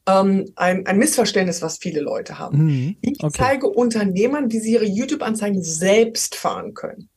ähm, 0.07 0.53
ein, 0.57 0.87
ein 0.87 0.99
Missverständnis, 0.99 1.63
was 1.63 1.79
viele 1.79 2.01
Leute 2.01 2.39
haben. 2.39 2.65
Mhm. 2.65 2.97
Ich 3.01 3.23
okay. 3.23 3.37
zeige 3.37 3.69
Unternehmern, 3.69 4.51
wie 4.53 4.61
sie 4.61 4.73
ihre 4.73 4.85
YouTube-Anzeigen 4.85 5.63
selbst 5.63 6.37
fahren 6.37 6.75
können. 6.75 7.09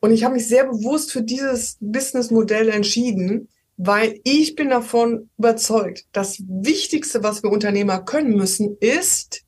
Und 0.00 0.12
ich 0.12 0.24
habe 0.24 0.34
mich 0.34 0.46
sehr 0.46 0.64
bewusst 0.64 1.12
für 1.12 1.22
dieses 1.22 1.78
Businessmodell 1.80 2.68
entschieden, 2.68 3.48
weil 3.76 4.20
ich 4.24 4.54
bin 4.54 4.70
davon 4.70 5.30
überzeugt, 5.38 6.06
das 6.12 6.42
Wichtigste, 6.46 7.22
was 7.22 7.42
wir 7.42 7.50
Unternehmer 7.50 8.02
können 8.02 8.36
müssen, 8.36 8.76
ist 8.80 9.42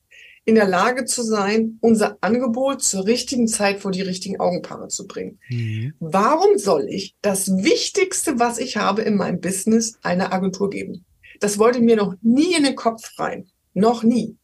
in 0.45 0.55
der 0.55 0.67
Lage 0.67 1.05
zu 1.05 1.21
sein, 1.21 1.77
unser 1.81 2.17
Angebot 2.21 2.81
zur 2.81 3.05
richtigen 3.05 3.47
Zeit 3.47 3.79
vor 3.79 3.91
die 3.91 4.01
richtigen 4.01 4.39
Augenpaare 4.39 4.87
zu 4.87 5.05
bringen. 5.05 5.39
Mhm. 5.49 5.93
Warum 5.99 6.57
soll 6.57 6.87
ich 6.89 7.15
das 7.21 7.49
Wichtigste, 7.49 8.39
was 8.39 8.57
ich 8.57 8.77
habe 8.77 9.03
in 9.03 9.15
meinem 9.15 9.41
Business, 9.41 9.99
einer 10.01 10.33
Agentur 10.33 10.69
geben? 10.69 11.05
Das 11.39 11.57
wollte 11.57 11.79
mir 11.79 11.95
noch 11.95 12.15
nie 12.21 12.55
in 12.55 12.63
den 12.63 12.75
Kopf 12.75 13.17
rein. 13.17 13.49
Noch 13.73 14.03
nie. 14.03 14.37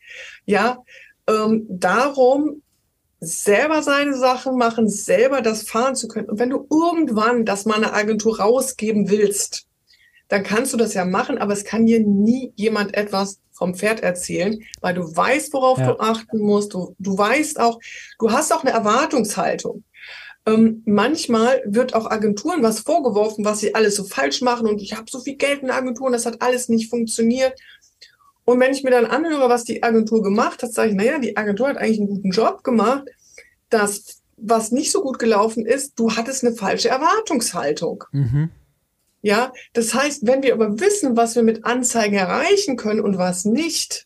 Ja, 0.45 0.83
ähm, 1.27 1.65
darum 1.69 2.61
selber 3.19 3.81
seine 3.81 4.15
Sachen 4.15 4.57
machen, 4.57 4.89
selber 4.89 5.41
das 5.41 5.63
fahren 5.63 5.95
zu 5.95 6.07
können. 6.07 6.29
Und 6.29 6.39
wenn 6.39 6.49
du 6.49 6.67
irgendwann 6.69 7.45
das 7.45 7.65
mal 7.65 7.75
eine 7.75 7.93
Agentur 7.93 8.39
rausgeben 8.39 9.09
willst, 9.09 9.67
dann 10.27 10.43
kannst 10.43 10.73
du 10.73 10.77
das 10.77 10.93
ja 10.93 11.05
machen, 11.05 11.37
aber 11.37 11.53
es 11.53 11.65
kann 11.65 11.85
dir 11.85 11.99
nie 11.99 12.51
jemand 12.55 12.95
etwas 12.95 13.39
vom 13.51 13.75
Pferd 13.75 14.01
erzählen, 14.01 14.61
weil 14.81 14.93
du 14.93 15.03
weißt, 15.03 15.53
worauf 15.53 15.79
ja. 15.79 15.93
du 15.93 15.99
achten 15.99 16.39
musst. 16.39 16.73
Du, 16.73 16.95
du 16.99 17.17
weißt 17.17 17.59
auch, 17.59 17.79
du 18.19 18.31
hast 18.31 18.51
auch 18.51 18.63
eine 18.63 18.73
Erwartungshaltung. 18.73 19.83
Ähm, 20.47 20.83
manchmal 20.85 21.61
wird 21.65 21.95
auch 21.95 22.09
Agenturen 22.09 22.61
was 22.61 22.81
vorgeworfen, 22.81 23.45
was 23.45 23.59
sie 23.59 23.73
alles 23.73 23.95
so 23.95 24.03
falsch 24.03 24.41
machen 24.41 24.67
und 24.67 24.81
ich 24.81 24.93
habe 24.95 25.09
so 25.09 25.19
viel 25.19 25.35
Geld 25.35 25.63
in 25.63 25.71
Agenturen, 25.71 26.13
das 26.13 26.25
hat 26.25 26.41
alles 26.41 26.69
nicht 26.69 26.89
funktioniert. 26.89 27.59
Und 28.45 28.59
wenn 28.59 28.71
ich 28.71 28.83
mir 28.83 28.91
dann 28.91 29.07
anhöre, 29.07 29.49
was 29.49 29.63
die 29.63 29.81
Agentur 29.81 30.21
gemacht 30.21 30.61
hat, 30.61 30.71
sage 30.71 30.91
ich, 30.91 30.95
naja, 30.95 31.17
die 31.17 31.35
Agentur 31.35 31.67
hat 31.67 31.77
eigentlich 31.77 31.99
einen 31.99 32.09
guten 32.09 32.29
Job 32.29 32.63
gemacht. 32.63 33.05
Das, 33.71 34.21
was 34.37 34.71
nicht 34.71 34.91
so 34.91 35.01
gut 35.01 35.17
gelaufen 35.17 35.65
ist, 35.65 35.93
du 35.99 36.11
hattest 36.11 36.45
eine 36.45 36.55
falsche 36.55 36.89
Erwartungshaltung. 36.89 38.03
Mhm. 38.11 38.51
Ja, 39.23 39.51
das 39.73 39.95
heißt, 39.95 40.27
wenn 40.27 40.43
wir 40.43 40.53
aber 40.53 40.79
wissen, 40.79 41.17
was 41.17 41.35
wir 41.35 41.41
mit 41.41 41.65
Anzeigen 41.65 42.15
erreichen 42.15 42.77
können 42.77 42.99
und 42.99 43.17
was 43.17 43.45
nicht, 43.45 44.05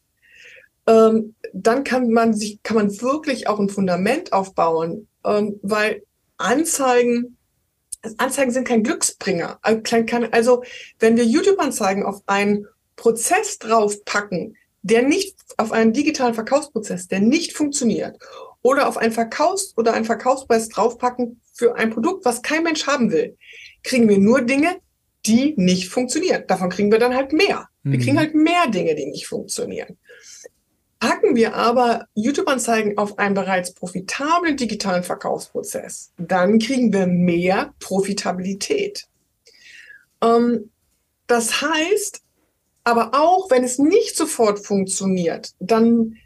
ähm, 0.87 1.35
dann 1.51 1.83
kann 1.83 2.09
man 2.09 2.33
sich, 2.33 2.63
kann 2.63 2.77
man 2.77 3.01
wirklich 3.01 3.49
auch 3.49 3.59
ein 3.59 3.67
Fundament 3.67 4.31
aufbauen, 4.31 5.09
ähm, 5.25 5.59
weil 5.61 6.03
Anzeigen, 6.39 7.37
Anzeigen 8.17 8.51
sind 8.51 8.67
kein 8.67 8.83
Glücksbringer. 8.83 9.59
Also, 9.61 10.63
wenn 10.99 11.17
wir 11.17 11.25
YouTube-Anzeigen 11.25 12.03
auf 12.03 12.21
einen 12.25 12.65
Prozess 12.95 13.59
draufpacken, 13.59 14.55
der 14.81 15.03
nicht, 15.03 15.37
auf 15.57 15.71
einen 15.71 15.93
digitalen 15.93 16.33
Verkaufsprozess, 16.33 17.07
der 17.07 17.19
nicht 17.19 17.53
funktioniert, 17.53 18.17
oder 18.61 18.87
auf 18.87 18.97
einen 18.97 19.11
Verkaufs- 19.11 19.73
oder 19.77 19.93
einen 19.93 20.05
Verkaufspreis 20.05 20.69
draufpacken 20.69 21.41
für 21.53 21.75
ein 21.75 21.91
Produkt, 21.91 22.25
was 22.25 22.41
kein 22.41 22.63
Mensch 22.63 22.87
haben 22.87 23.11
will, 23.11 23.37
kriegen 23.83 24.09
wir 24.09 24.17
nur 24.17 24.41
Dinge, 24.41 24.77
die 25.25 25.53
nicht 25.57 25.89
funktionieren. 25.89 26.43
Davon 26.47 26.69
kriegen 26.69 26.91
wir 26.91 26.99
dann 26.99 27.15
halt 27.15 27.33
mehr. 27.33 27.67
Wir 27.83 27.97
mhm. 27.97 28.03
kriegen 28.03 28.19
halt 28.19 28.35
mehr 28.35 28.67
Dinge, 28.67 28.95
die 28.95 29.05
nicht 29.05 29.27
funktionieren. 29.27 29.97
Packen 30.99 31.35
wir 31.35 31.55
aber 31.55 32.07
YouTube-Anzeigen 32.15 32.97
auf 32.97 33.19
einen 33.19 33.33
bereits 33.33 33.73
profitablen 33.73 34.57
digitalen 34.57 35.03
Verkaufsprozess, 35.03 36.11
dann 36.17 36.59
kriegen 36.59 36.91
wir 36.91 37.07
mehr 37.07 37.73
Profitabilität. 37.79 39.07
Ähm, 40.21 40.71
das 41.27 41.61
heißt, 41.61 42.21
aber 42.83 43.11
auch 43.13 43.49
wenn 43.49 43.63
es 43.63 43.79
nicht 43.79 44.17
sofort 44.17 44.65
funktioniert, 44.65 45.51
dann, 45.59 46.17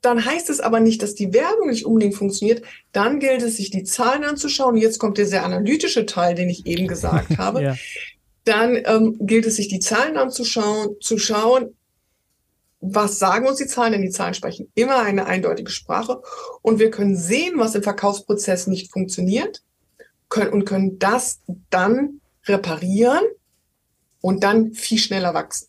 dann 0.00 0.24
heißt 0.24 0.50
es 0.50 0.60
aber 0.60 0.80
nicht, 0.80 1.02
dass 1.02 1.14
die 1.14 1.32
Werbung 1.32 1.68
nicht 1.68 1.86
unbedingt 1.86 2.14
funktioniert. 2.14 2.62
Dann 2.92 3.20
gilt 3.20 3.42
es, 3.42 3.58
sich 3.58 3.70
die 3.70 3.84
Zahlen 3.84 4.24
anzuschauen. 4.24 4.76
Jetzt 4.76 4.98
kommt 4.98 5.18
der 5.18 5.26
sehr 5.26 5.44
analytische 5.44 6.06
Teil, 6.06 6.34
den 6.34 6.48
ich 6.48 6.66
eben 6.66 6.88
gesagt 6.88 7.38
habe. 7.38 7.62
ja. 7.62 7.76
Dann 8.44 8.76
ähm, 8.86 9.16
gilt 9.20 9.46
es 9.46 9.56
sich 9.56 9.68
die 9.68 9.80
Zahlen 9.80 10.16
anzuschauen, 10.16 10.96
zu 11.00 11.18
schauen, 11.18 11.76
was 12.94 13.18
sagen 13.18 13.46
uns 13.46 13.58
die 13.58 13.66
Zahlen, 13.66 13.92
denn 13.92 14.02
die 14.02 14.10
Zahlen 14.10 14.34
sprechen 14.34 14.68
immer 14.74 15.00
eine 15.00 15.26
eindeutige 15.26 15.70
Sprache 15.70 16.22
und 16.62 16.78
wir 16.78 16.90
können 16.90 17.16
sehen, 17.16 17.54
was 17.56 17.74
im 17.74 17.82
Verkaufsprozess 17.82 18.66
nicht 18.66 18.92
funktioniert 18.92 19.62
können, 20.28 20.52
und 20.52 20.64
können 20.64 20.98
das 20.98 21.40
dann 21.70 22.20
reparieren 22.46 23.22
und 24.20 24.42
dann 24.42 24.72
viel 24.72 24.98
schneller 24.98 25.34
wachsen. 25.34 25.68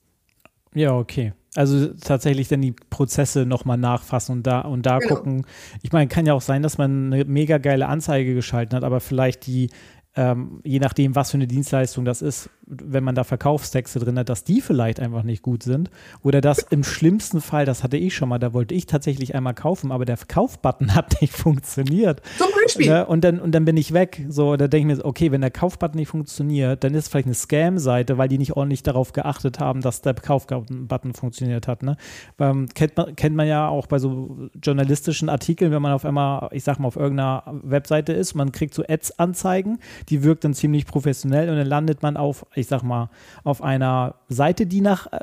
Ja, 0.73 0.95
okay. 0.95 1.33
Also 1.55 1.87
tatsächlich 1.87 2.49
dann 2.49 2.61
die 2.61 2.73
Prozesse 2.73 3.47
nochmal 3.47 3.77
nachfassen 3.77 4.33
und 4.33 4.47
da 4.47 4.61
und 4.61 4.85
da 4.85 4.99
genau. 4.99 5.15
gucken. 5.15 5.45
Ich 5.81 5.91
meine, 5.91 6.07
kann 6.07 6.27
ja 6.27 6.35
auch 6.35 6.41
sein, 6.41 6.61
dass 6.61 6.77
man 6.77 7.11
eine 7.11 7.25
mega 7.25 7.57
geile 7.57 7.87
Anzeige 7.87 8.35
geschalten 8.35 8.75
hat, 8.75 8.83
aber 8.83 8.99
vielleicht 8.99 9.47
die 9.47 9.71
ähm, 10.17 10.61
je 10.63 10.79
nachdem, 10.79 11.15
was 11.15 11.29
für 11.29 11.37
eine 11.37 11.45
Dienstleistung 11.45 12.03
das 12.03 12.23
ist, 12.23 12.49
wenn 12.65 13.03
man 13.03 13.13
da 13.13 13.23
Verkaufstexte 13.23 13.99
drin 13.99 14.17
hat, 14.17 14.29
dass 14.29 14.43
die 14.43 14.61
vielleicht 14.61 14.99
einfach 14.99 15.21
nicht 15.21 15.43
gut 15.43 15.61
sind. 15.61 15.91
Oder 16.23 16.41
dass 16.41 16.59
im 16.59 16.83
schlimmsten 16.83 17.39
Fall, 17.39 17.65
das 17.65 17.83
hatte 17.83 17.97
ich 17.97 18.15
schon 18.15 18.27
mal, 18.27 18.39
da 18.39 18.51
wollte 18.51 18.73
ich 18.73 18.87
tatsächlich 18.87 19.35
einmal 19.35 19.53
kaufen, 19.53 19.91
aber 19.91 20.05
der 20.05 20.17
Kaufbutton 20.17 20.95
hat 20.95 21.21
nicht 21.21 21.33
funktioniert. 21.33 22.23
Zum 22.39 22.47
Beispiel. 22.61 22.89
Ne? 22.89 23.05
Und, 23.05 23.23
dann, 23.23 23.39
und 23.39 23.51
dann 23.51 23.63
bin 23.63 23.77
ich 23.77 23.93
weg. 23.93 24.25
So, 24.27 24.57
da 24.57 24.67
denke 24.67 24.91
ich 24.91 24.97
mir, 24.97 25.05
okay, 25.05 25.31
wenn 25.31 25.41
der 25.41 25.51
Kaufbutton 25.51 25.99
nicht 25.99 26.09
funktioniert, 26.09 26.83
dann 26.83 26.95
ist 26.95 27.03
es 27.03 27.09
vielleicht 27.09 27.27
eine 27.27 27.35
Scam-Seite, 27.35 28.17
weil 28.17 28.27
die 28.27 28.39
nicht 28.39 28.53
ordentlich 28.53 28.81
darauf 28.81 29.13
geachtet 29.13 29.59
haben, 29.59 29.81
dass 29.81 30.01
der 30.01 30.15
Kaufbutton 30.15 31.13
funktioniert 31.13 31.67
hat. 31.67 31.83
Ne? 31.83 31.95
Ähm, 32.39 32.67
kennt, 32.73 32.97
man, 32.97 33.15
kennt 33.15 33.35
man 33.35 33.47
ja 33.47 33.67
auch 33.67 33.85
bei 33.85 33.99
so 33.99 34.49
journalistischen 34.63 35.29
Artikeln, 35.29 35.71
wenn 35.71 35.81
man 35.83 35.93
auf 35.93 36.05
einmal, 36.05 36.49
ich 36.51 36.63
sag 36.63 36.79
mal, 36.79 36.87
auf 36.87 36.95
irgendeiner 36.95 37.43
Webseite 37.61 38.13
ist, 38.13 38.33
man 38.33 38.51
kriegt 38.51 38.73
so 38.73 38.83
Ads-Anzeigen 38.87 39.77
die 40.09 40.23
wirkt 40.23 40.43
dann 40.43 40.53
ziemlich 40.53 40.85
professionell 40.85 41.49
und 41.49 41.57
dann 41.57 41.67
landet 41.67 42.01
man 42.01 42.17
auf, 42.17 42.45
ich 42.55 42.67
sag 42.67 42.83
mal, 42.83 43.09
auf 43.43 43.61
einer 43.61 44.15
Seite, 44.29 44.65
die 44.65 44.81
nach 44.81 45.11
äh, 45.11 45.19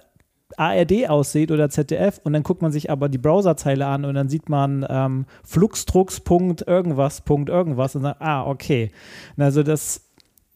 ARD 0.56 1.08
aussieht 1.08 1.50
oder 1.50 1.70
ZDF 1.70 2.20
und 2.22 2.32
dann 2.32 2.42
guckt 2.42 2.62
man 2.62 2.72
sich 2.72 2.90
aber 2.90 3.08
die 3.08 3.18
Browserzeile 3.18 3.86
an 3.86 4.04
und 4.04 4.14
dann 4.14 4.28
sieht 4.28 4.48
man 4.48 4.86
ähm, 4.88 5.26
Fluxdrucks. 5.44 6.22
irgendwas, 6.66 7.22
Punkt 7.22 7.48
irgendwas 7.48 7.96
und 7.96 8.02
sagt, 8.02 8.20
ah, 8.20 8.46
okay. 8.46 8.92
Also 9.36 9.62
das, 9.62 10.02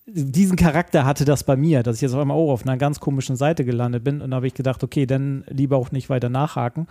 diesen 0.07 0.57
Charakter 0.57 1.05
hatte 1.05 1.25
das 1.25 1.43
bei 1.45 1.57
mir, 1.57 1.83
dass 1.83 1.97
ich 1.97 2.03
jetzt 2.03 2.15
auf 2.15 2.21
einmal 2.21 2.37
oh, 2.37 2.51
auf 2.51 2.63
einer 2.65 2.77
ganz 2.77 3.01
komischen 3.01 3.37
Seite 3.37 3.65
gelandet 3.65 4.05
bin 4.05 4.21
und 4.21 4.31
da 4.31 4.37
habe 4.37 4.47
ich 4.47 4.55
gedacht, 4.55 4.85
okay, 4.85 5.07
dann 5.07 5.45
lieber 5.49 5.77
auch 5.77 5.91
nicht 5.91 6.11
weiter 6.11 6.29
nachhaken 6.29 6.87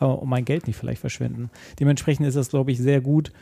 äh, 0.00 0.04
und 0.04 0.28
mein 0.28 0.44
Geld 0.44 0.66
nicht 0.66 0.76
vielleicht 0.76 1.00
verschwenden. 1.00 1.50
Dementsprechend 1.78 2.26
ist 2.26 2.36
das, 2.36 2.50
glaube 2.50 2.72
ich, 2.72 2.78
sehr 2.78 3.00
gut, 3.00 3.32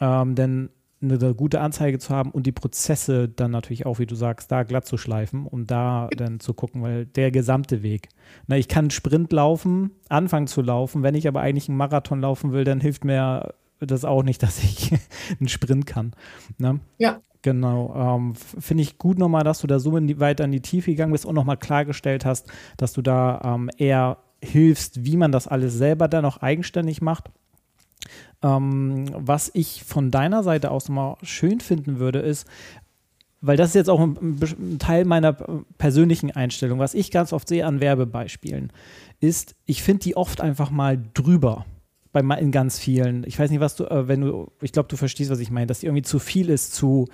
ähm, 0.00 0.34
denn 0.34 0.70
eine 1.10 1.34
gute 1.34 1.60
Anzeige 1.60 1.98
zu 1.98 2.10
haben 2.10 2.30
und 2.30 2.46
die 2.46 2.52
Prozesse 2.52 3.28
dann 3.28 3.50
natürlich 3.50 3.86
auch, 3.86 3.98
wie 3.98 4.06
du 4.06 4.14
sagst, 4.14 4.50
da 4.50 4.62
glatt 4.62 4.86
zu 4.86 4.96
schleifen, 4.96 5.46
um 5.46 5.66
da 5.66 6.08
dann 6.16 6.40
zu 6.40 6.54
gucken, 6.54 6.82
weil 6.82 7.06
der 7.06 7.30
gesamte 7.30 7.82
Weg. 7.82 8.08
Na, 8.46 8.56
ich 8.56 8.68
kann 8.68 8.86
einen 8.86 8.90
Sprint 8.90 9.32
laufen, 9.32 9.90
anfangen 10.08 10.46
zu 10.46 10.62
laufen, 10.62 11.02
wenn 11.02 11.14
ich 11.14 11.28
aber 11.28 11.40
eigentlich 11.40 11.68
einen 11.68 11.78
Marathon 11.78 12.20
laufen 12.20 12.52
will, 12.52 12.64
dann 12.64 12.80
hilft 12.80 13.04
mir 13.04 13.54
das 13.80 14.04
auch 14.04 14.22
nicht, 14.22 14.42
dass 14.42 14.62
ich 14.62 14.92
einen 15.38 15.48
Sprint 15.48 15.86
kann. 15.86 16.12
Ne? 16.58 16.80
Ja. 16.98 17.20
Genau. 17.42 17.94
Ähm, 17.94 18.34
Finde 18.34 18.82
ich 18.82 18.98
gut 18.98 19.18
nochmal, 19.18 19.44
dass 19.44 19.60
du 19.60 19.68
da 19.68 19.78
so 19.78 19.96
in 19.96 20.08
die, 20.08 20.18
weiter 20.18 20.44
in 20.44 20.50
die 20.50 20.62
Tiefe 20.62 20.90
gegangen 20.90 21.12
bist 21.12 21.24
und 21.24 21.36
nochmal 21.36 21.56
klargestellt 21.56 22.24
hast, 22.24 22.50
dass 22.76 22.92
du 22.92 23.02
da 23.02 23.40
ähm, 23.44 23.70
eher 23.76 24.18
hilfst, 24.42 25.04
wie 25.04 25.16
man 25.16 25.30
das 25.30 25.46
alles 25.46 25.74
selber 25.74 26.08
dann 26.08 26.24
auch 26.24 26.38
eigenständig 26.38 27.02
macht 27.02 27.30
ähm, 28.42 29.06
was 29.12 29.50
ich 29.54 29.84
von 29.84 30.10
deiner 30.10 30.42
Seite 30.42 30.70
aus 30.70 30.88
mal 30.88 31.16
schön 31.22 31.60
finden 31.60 31.98
würde, 31.98 32.20
ist, 32.20 32.46
weil 33.40 33.56
das 33.56 33.68
ist 33.68 33.74
jetzt 33.74 33.90
auch 33.90 34.00
ein, 34.00 34.16
ein, 34.40 34.78
Teil 34.78 35.04
meiner 35.04 35.32
persönlichen 35.78 36.30
Einstellung, 36.30 36.78
was 36.78 36.94
ich 36.94 37.10
ganz 37.10 37.32
oft 37.32 37.48
sehe 37.48 37.66
an 37.66 37.80
Werbebeispielen, 37.80 38.72
ist, 39.20 39.54
ich 39.66 39.82
finde 39.82 40.04
die 40.04 40.16
oft 40.16 40.40
einfach 40.40 40.70
mal 40.70 41.00
drüber. 41.14 41.66
Bei, 42.12 42.20
in 42.38 42.50
ganz 42.50 42.78
vielen. 42.78 43.24
Ich 43.24 43.38
weiß 43.38 43.50
nicht, 43.50 43.60
was 43.60 43.76
du, 43.76 43.84
äh, 43.84 44.08
wenn 44.08 44.22
du, 44.22 44.50
ich 44.62 44.72
glaube, 44.72 44.88
du 44.88 44.96
verstehst, 44.96 45.30
was 45.30 45.38
ich 45.38 45.50
meine, 45.50 45.66
dass 45.66 45.80
die 45.80 45.86
irgendwie 45.86 46.02
zu 46.02 46.18
viel 46.18 46.48
ist, 46.48 46.74
zu 46.74 47.08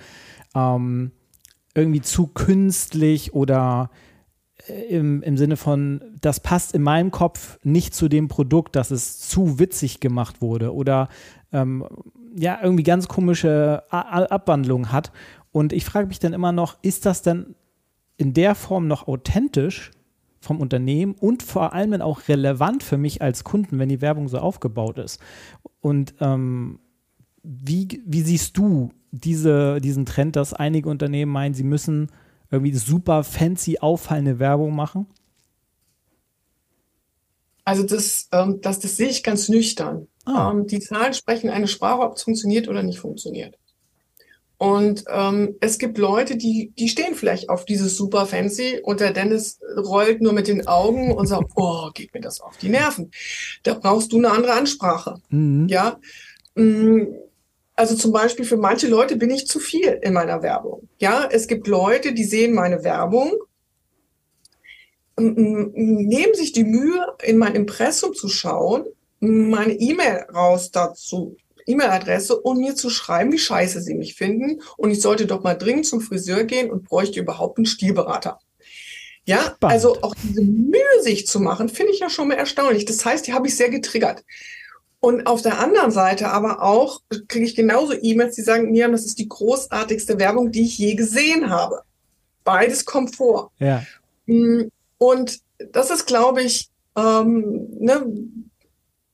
ähm, 0.55 1.11
irgendwie 1.75 2.01
zu 2.01 2.27
künstlich 2.27 3.33
oder 3.33 3.89
im, 4.67 5.21
im 5.23 5.37
Sinne 5.37 5.57
von, 5.57 6.01
das 6.21 6.39
passt 6.39 6.73
in 6.73 6.81
meinem 6.81 7.11
Kopf 7.11 7.59
nicht 7.63 7.93
zu 7.93 8.07
dem 8.07 8.27
Produkt, 8.27 8.75
dass 8.75 8.91
es 8.91 9.19
zu 9.19 9.59
witzig 9.59 9.99
gemacht 9.99 10.41
wurde 10.41 10.73
oder 10.73 11.09
ähm, 11.51 11.85
ja, 12.35 12.59
irgendwie 12.61 12.83
ganz 12.83 13.07
komische 13.07 13.83
Abwandlungen 13.89 14.91
hat. 14.91 15.11
Und 15.51 15.73
ich 15.73 15.85
frage 15.85 16.07
mich 16.07 16.19
dann 16.19 16.33
immer 16.33 16.51
noch, 16.51 16.77
ist 16.81 17.05
das 17.05 17.21
denn 17.21 17.55
in 18.17 18.33
der 18.33 18.55
Form 18.55 18.87
noch 18.87 19.07
authentisch 19.07 19.91
vom 20.39 20.59
Unternehmen 20.59 21.13
und 21.13 21.43
vor 21.43 21.73
allem 21.73 22.01
auch 22.01 22.27
relevant 22.27 22.83
für 22.83 22.97
mich 22.97 23.21
als 23.21 23.43
Kunden, 23.43 23.79
wenn 23.79 23.89
die 23.89 24.01
Werbung 24.01 24.27
so 24.27 24.39
aufgebaut 24.39 24.97
ist? 24.97 25.21
Und 25.81 26.15
ähm, 26.21 26.79
wie, 27.43 28.01
wie 28.05 28.21
siehst 28.21 28.57
du 28.57 28.91
diese, 29.11 29.79
diesen 29.79 30.05
Trend, 30.05 30.35
dass 30.35 30.53
einige 30.53 30.89
Unternehmen 30.89 31.31
meinen, 31.31 31.53
sie 31.53 31.63
müssen 31.63 32.07
irgendwie 32.53 32.73
super 32.73 33.23
fancy 33.23 33.79
auffallende 33.79 34.39
Werbung 34.39 34.75
machen? 34.75 35.07
Also 37.65 37.83
das, 37.83 38.27
ähm, 38.31 38.59
das, 38.61 38.79
das 38.79 38.97
sehe 38.97 39.09
ich 39.09 39.23
ganz 39.23 39.49
nüchtern. 39.49 40.07
Ah. 40.25 40.51
Ähm, 40.51 40.67
die 40.67 40.79
Zahlen 40.79 41.13
sprechen 41.13 41.49
eine 41.49 41.67
Sprache, 41.67 42.01
ob 42.01 42.15
es 42.15 42.23
funktioniert 42.23 42.67
oder 42.67 42.83
nicht 42.83 42.99
funktioniert. 42.99 43.57
Und 44.57 45.03
ähm, 45.09 45.55
es 45.59 45.77
gibt 45.77 45.97
Leute, 45.97 46.37
die, 46.37 46.71
die 46.77 46.87
stehen 46.87 47.15
vielleicht 47.15 47.49
auf 47.49 47.65
dieses 47.65 47.97
super 47.97 48.25
fancy 48.25 48.79
und 48.81 48.99
der 48.99 49.11
Dennis 49.11 49.59
rollt 49.75 50.21
nur 50.21 50.31
mit 50.31 50.47
den 50.47 50.67
Augen 50.67 51.11
und 51.11 51.27
sagt, 51.27 51.51
oh, 51.55 51.89
geht 51.93 52.13
mir 52.13 52.21
das 52.21 52.39
auf 52.39 52.57
die 52.57 52.69
Nerven. 52.69 53.11
Da 53.63 53.73
brauchst 53.73 54.13
du 54.13 54.17
eine 54.17 54.31
andere 54.31 54.53
Ansprache. 54.53 55.15
Mhm. 55.29 55.67
Ja. 55.67 55.99
Mm, 56.55 57.07
also 57.75 57.95
zum 57.95 58.11
Beispiel 58.11 58.45
für 58.45 58.57
manche 58.57 58.87
Leute 58.87 59.15
bin 59.15 59.29
ich 59.29 59.47
zu 59.47 59.59
viel 59.59 59.99
in 60.01 60.13
meiner 60.13 60.41
Werbung. 60.43 60.87
Ja, 60.99 61.27
es 61.31 61.47
gibt 61.47 61.67
Leute, 61.67 62.13
die 62.13 62.23
sehen 62.23 62.53
meine 62.53 62.83
Werbung, 62.83 63.33
nehmen 65.17 66.33
sich 66.33 66.53
die 66.53 66.63
Mühe, 66.63 67.05
in 67.23 67.37
mein 67.37 67.55
Impressum 67.55 68.13
zu 68.13 68.29
schauen, 68.29 68.85
meine 69.19 69.73
E-Mail 69.73 70.25
raus 70.33 70.71
dazu 70.71 71.37
E-Mail-Adresse 71.65 72.39
und 72.39 72.59
mir 72.59 72.75
zu 72.75 72.89
schreiben, 72.89 73.31
wie 73.31 73.39
scheiße 73.39 73.81
sie 73.81 73.93
mich 73.93 74.15
finden 74.15 74.61
und 74.77 74.91
ich 74.91 75.01
sollte 75.01 75.25
doch 75.25 75.43
mal 75.43 75.55
dringend 75.55 75.85
zum 75.85 76.01
Friseur 76.01 76.43
gehen 76.43 76.71
und 76.71 76.83
bräuchte 76.83 77.19
überhaupt 77.19 77.57
einen 77.57 77.65
Stilberater. 77.65 78.39
Ja, 79.25 79.41
Spannend. 79.41 79.63
also 79.63 80.01
auch 80.01 80.15
diese 80.21 80.41
Mühe 80.41 81.01
sich 81.01 81.27
zu 81.27 81.39
machen, 81.39 81.69
finde 81.69 81.93
ich 81.93 81.99
ja 81.99 82.09
schon 82.09 82.27
mal 82.27 82.35
erstaunlich. 82.35 82.83
Das 82.85 83.05
heißt, 83.05 83.25
die 83.25 83.33
habe 83.33 83.47
ich 83.47 83.55
sehr 83.55 83.69
getriggert. 83.69 84.23
Und 85.03 85.27
auf 85.27 85.41
der 85.41 85.59
anderen 85.59 85.91
Seite 85.91 86.29
aber 86.29 86.61
auch 86.61 87.01
kriege 87.27 87.43
ich 87.43 87.57
genauso 87.57 87.91
E-Mails, 87.91 88.35
die 88.35 88.41
sagen, 88.41 88.71
Miriam, 88.71 88.93
das 88.93 89.03
ist 89.03 89.19
die 89.19 89.27
großartigste 89.27 90.17
Werbung, 90.17 90.53
die 90.53 90.61
ich 90.61 90.77
je 90.77 90.95
gesehen 90.95 91.49
habe. 91.49 91.81
Beides 92.45 92.85
kommt 92.85 93.13
vor. 93.13 93.51
Ja. 93.59 93.83
Mm, 94.27 94.69
und 94.99 95.41
das 95.73 95.89
ist, 95.89 96.05
glaube 96.05 96.41
ich, 96.41 96.69
ähm, 96.95 97.67
ne, 97.81 98.05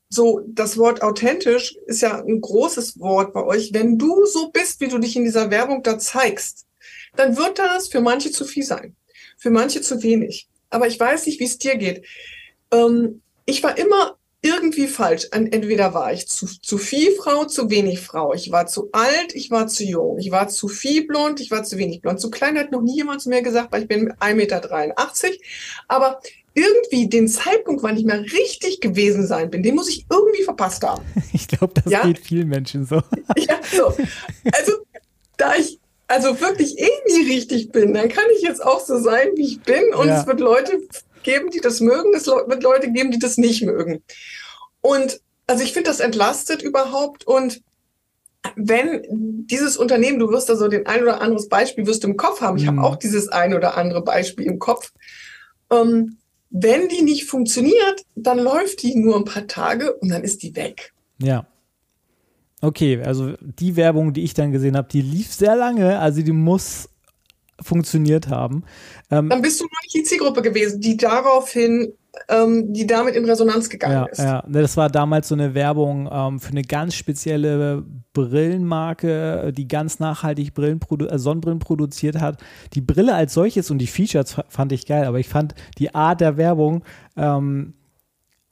so, 0.09 0.41
das 0.45 0.77
Wort 0.77 1.01
authentisch 1.01 1.75
ist 1.87 2.01
ja 2.01 2.23
ein 2.23 2.39
großes 2.39 2.99
Wort 2.99 3.33
bei 3.33 3.43
euch. 3.43 3.73
Wenn 3.73 3.97
du 3.97 4.27
so 4.27 4.51
bist, 4.51 4.81
wie 4.81 4.89
du 4.89 4.99
dich 4.99 5.15
in 5.15 5.23
dieser 5.23 5.49
Werbung 5.49 5.81
da 5.81 5.97
zeigst, 5.97 6.67
dann 7.15 7.35
wird 7.35 7.57
das 7.57 7.87
für 7.87 8.01
manche 8.01 8.29
zu 8.29 8.45
viel 8.45 8.63
sein. 8.63 8.95
Für 9.39 9.49
manche 9.49 9.81
zu 9.81 10.03
wenig. 10.03 10.49
Aber 10.69 10.85
ich 10.85 10.99
weiß 10.99 11.25
nicht, 11.25 11.39
wie 11.39 11.45
es 11.45 11.57
dir 11.57 11.77
geht. 11.77 12.05
Ähm, 12.71 13.23
ich 13.47 13.63
war 13.63 13.75
immer 13.75 14.18
irgendwie 14.41 14.87
falsch. 14.87 15.27
Entweder 15.31 15.93
war 15.93 16.13
ich 16.13 16.27
zu, 16.27 16.45
zu 16.45 16.77
viel 16.77 17.11
Frau, 17.11 17.45
zu 17.45 17.69
wenig 17.69 17.99
Frau. 17.99 18.33
Ich 18.33 18.51
war 18.51 18.67
zu 18.67 18.89
alt, 18.93 19.33
ich 19.33 19.51
war 19.51 19.67
zu 19.67 19.83
jung. 19.83 20.17
Ich 20.17 20.31
war 20.31 20.47
zu 20.47 20.67
viel 20.67 21.05
blond, 21.05 21.41
ich 21.41 21.51
war 21.51 21.63
zu 21.63 21.77
wenig 21.77 22.01
blond. 22.01 22.19
Zu 22.19 22.29
klein 22.29 22.57
hat 22.57 22.71
noch 22.71 22.81
nie 22.81 22.95
jemand 22.95 23.21
zu 23.21 23.29
mir 23.29 23.41
gesagt, 23.41 23.71
weil 23.71 23.81
ich 23.83 23.87
bin 23.87 24.13
1,83 24.13 24.35
Meter. 24.35 24.61
Aber 25.87 26.21
irgendwie 26.53 27.07
den 27.07 27.27
Zeitpunkt, 27.27 27.83
wann 27.83 27.97
ich 27.97 28.05
mal 28.05 28.19
richtig 28.19 28.79
gewesen 28.81 29.27
sein 29.27 29.49
bin, 29.49 29.61
den 29.61 29.75
muss 29.75 29.89
ich 29.89 30.05
irgendwie 30.09 30.43
verpasst 30.43 30.83
haben. 30.83 31.03
Ich 31.33 31.47
glaube, 31.47 31.73
das 31.81 31.91
ja? 31.91 32.05
geht 32.05 32.19
vielen 32.19 32.47
Menschen 32.47 32.85
so. 32.85 33.01
Ja, 33.37 33.59
so. 33.71 33.95
Also, 34.51 34.73
da 35.37 35.55
ich 35.55 35.79
also 36.07 36.41
wirklich 36.41 36.77
eh 36.79 36.89
nie 37.07 37.31
richtig 37.31 37.71
bin, 37.71 37.93
dann 37.93 38.09
kann 38.09 38.25
ich 38.35 38.41
jetzt 38.41 38.65
auch 38.65 38.79
so 38.79 38.99
sein, 38.99 39.27
wie 39.35 39.45
ich 39.45 39.61
bin. 39.61 39.93
Und 39.93 40.07
ja. 40.07 40.19
es 40.19 40.27
wird 40.27 40.39
Leute 40.39 40.79
geben, 41.23 41.49
die 41.49 41.61
das 41.61 41.79
mögen, 41.79 42.13
es 42.15 42.27
wird 42.27 42.63
Leute 42.63 42.91
geben, 42.91 43.11
die 43.11 43.19
das 43.19 43.37
nicht 43.37 43.63
mögen. 43.63 44.03
Und 44.81 45.21
also 45.47 45.63
ich 45.63 45.73
finde 45.73 45.89
das 45.89 45.99
entlastet 45.99 46.61
überhaupt. 46.61 47.25
Und 47.25 47.61
wenn 48.55 49.45
dieses 49.47 49.77
Unternehmen, 49.77 50.19
du 50.19 50.29
wirst 50.29 50.49
da 50.49 50.55
so 50.55 50.67
den 50.67 50.85
ein 50.85 51.01
oder 51.01 51.21
anderes 51.21 51.49
Beispiel 51.49 51.85
wirst 51.87 52.03
du 52.03 52.07
im 52.07 52.17
Kopf 52.17 52.41
haben. 52.41 52.57
Ich 52.57 52.63
mhm. 52.63 52.77
habe 52.77 52.83
auch 52.83 52.95
dieses 52.95 53.29
ein 53.29 53.53
oder 53.53 53.75
andere 53.77 54.03
Beispiel 54.03 54.45
im 54.45 54.59
Kopf. 54.59 54.91
Ähm, 55.71 56.17
wenn 56.49 56.87
die 56.87 57.01
nicht 57.01 57.25
funktioniert, 57.25 58.05
dann 58.15 58.39
läuft 58.39 58.81
die 58.81 58.95
nur 58.95 59.15
ein 59.15 59.25
paar 59.25 59.47
Tage 59.47 59.93
und 59.93 60.09
dann 60.09 60.23
ist 60.23 60.41
die 60.41 60.55
weg. 60.55 60.93
Ja. 61.19 61.45
Okay, 62.61 63.01
also 63.03 63.33
die 63.39 63.75
Werbung, 63.75 64.13
die 64.13 64.23
ich 64.23 64.33
dann 64.33 64.51
gesehen 64.51 64.75
habe, 64.75 64.89
die 64.89 65.01
lief 65.01 65.33
sehr 65.33 65.55
lange, 65.55 65.99
also 65.99 66.21
die 66.21 66.31
muss 66.31 66.89
funktioniert 67.61 68.27
haben. 68.29 68.63
Ähm, 69.11 69.29
dann 69.29 69.41
bist 69.41 69.59
du 69.59 69.65
noch 69.65 69.81
nicht 69.83 69.95
die 69.95 70.03
Zielgruppe 70.03 70.41
gewesen, 70.41 70.81
die 70.81 70.97
daraufhin 70.97 71.93
ähm, 72.27 72.73
die 72.73 72.87
damit 72.87 73.15
in 73.15 73.25
Resonanz 73.25 73.69
gegangen 73.69 73.93
ja, 73.93 74.05
ist. 74.05 74.19
Ja, 74.19 74.43
das 74.47 74.77
war 74.77 74.89
damals 74.89 75.27
so 75.27 75.35
eine 75.35 75.53
Werbung 75.53 76.09
ähm, 76.11 76.39
für 76.39 76.51
eine 76.51 76.63
ganz 76.63 76.95
spezielle 76.95 77.83
Brillenmarke, 78.13 79.53
die 79.55 79.67
ganz 79.67 79.99
nachhaltig 79.99 80.53
Brillen 80.53 80.79
äh, 81.07 81.19
Sonnenbrillen 81.19 81.59
produziert 81.59 82.19
hat. 82.19 82.41
Die 82.73 82.81
Brille 82.81 83.13
als 83.13 83.33
solches 83.33 83.69
und 83.71 83.77
die 83.77 83.87
Features 83.87 84.37
fand 84.49 84.71
ich 84.71 84.85
geil, 84.85 85.05
aber 85.05 85.19
ich 85.19 85.29
fand 85.29 85.53
die 85.77 85.93
Art 85.93 86.21
der 86.21 86.37
Werbung 86.37 86.83
ähm, 87.15 87.75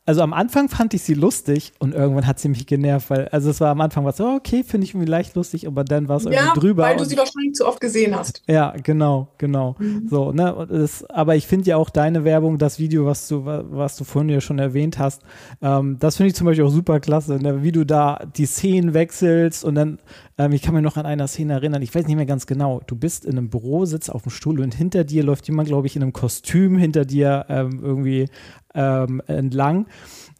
also 0.08 0.22
am 0.22 0.32
Anfang 0.32 0.70
fand 0.70 0.93
ich 0.93 1.02
sie 1.02 1.15
lustig 1.15 1.74
und 1.80 1.93
irgendwann 1.93 2.26
hat 2.26 2.39
sie 2.39 2.48
mich 2.48 2.65
genervt, 2.65 3.10
weil, 3.10 3.28
also 3.28 3.50
es 3.50 3.60
war 3.60 3.72
am 3.72 3.82
Anfang 3.82 4.06
was 4.06 4.15
so, 4.15 4.26
okay, 4.26 4.63
finde 4.63 4.86
ich 4.86 4.91
irgendwie 4.91 5.12
leicht 5.12 5.36
lustig, 5.36 5.67
aber 5.67 5.84
dann 5.84 6.08
war 6.08 6.15
es 6.15 6.24
irgendwie 6.24 6.46
ja, 6.46 6.54
drüber. 6.54 6.84
weil 6.84 6.96
du 6.96 7.04
sie 7.04 7.17
wahrscheinlich 7.17 7.56
zu 7.56 7.67
oft 7.67 7.82
gesehen 7.82 8.15
hast. 8.15 8.41
Ja, 8.48 8.74
genau, 8.82 9.28
genau. 9.38 9.76
Mhm. 9.80 10.08
So, 10.10 10.32
ne, 10.32 10.65
das, 10.70 11.04
aber 11.10 11.36
ich 11.36 11.46
finde 11.46 11.70
ja 11.70 11.76
auch 11.76 11.89
deine 11.89 12.24
Werbung, 12.24 12.58
das 12.58 12.80
Video, 12.80 13.06
was 13.06 13.28
du, 13.28 13.46
was 13.46 13.98
du 13.98 14.06
vorhin 14.06 14.30
ja 14.30 14.39
schon 14.39 14.60
erwähnt 14.60 14.98
hast, 14.98 15.24
ähm, 15.62 15.98
das 16.00 16.15
finde 16.15 16.30
ich 16.30 16.36
zum 16.36 16.46
Beispiel 16.46 16.63
auch 16.63 16.72
super 16.72 17.02
klasse, 17.02 17.36
ne, 17.36 17.62
wie 17.62 17.74
du 17.74 17.86
da 17.86 18.22
die 18.38 18.46
Szenen 18.46 18.93
wechselst 18.93 19.65
und 19.65 19.76
dann, 19.76 20.00
ähm, 20.38 20.52
ich 20.52 20.62
kann 20.62 20.73
mir 20.73 20.82
noch 20.82 20.97
an 20.97 21.06
einer 21.06 21.28
Szene 21.28 21.54
erinnern, 21.54 21.82
ich 21.82 21.93
weiß 21.93 22.06
nicht 22.08 22.15
mehr 22.15 22.26
ganz 22.26 22.45
genau, 22.45 22.82
du 22.86 22.95
bist 22.95 23.26
in 23.26 23.38
einem 23.38 23.50
Büro, 23.50 23.86
sitzt 23.86 24.12
auf 24.12 24.23
dem 24.23 24.32
Stuhl 24.32 24.60
und 24.62 24.76
hinter 24.76 25.04
dir 25.04 25.23
läuft 25.23 25.47
jemand, 25.47 25.67
glaube 25.67 25.88
ich, 25.88 25.95
in 25.95 26.04
einem 26.04 26.13
Kostüm 26.13 26.78
hinter 26.78 27.06
dir 27.06 27.45
ähm, 27.50 27.80
irgendwie 27.82 28.28
ähm, 28.73 29.21
entlang. 29.28 29.88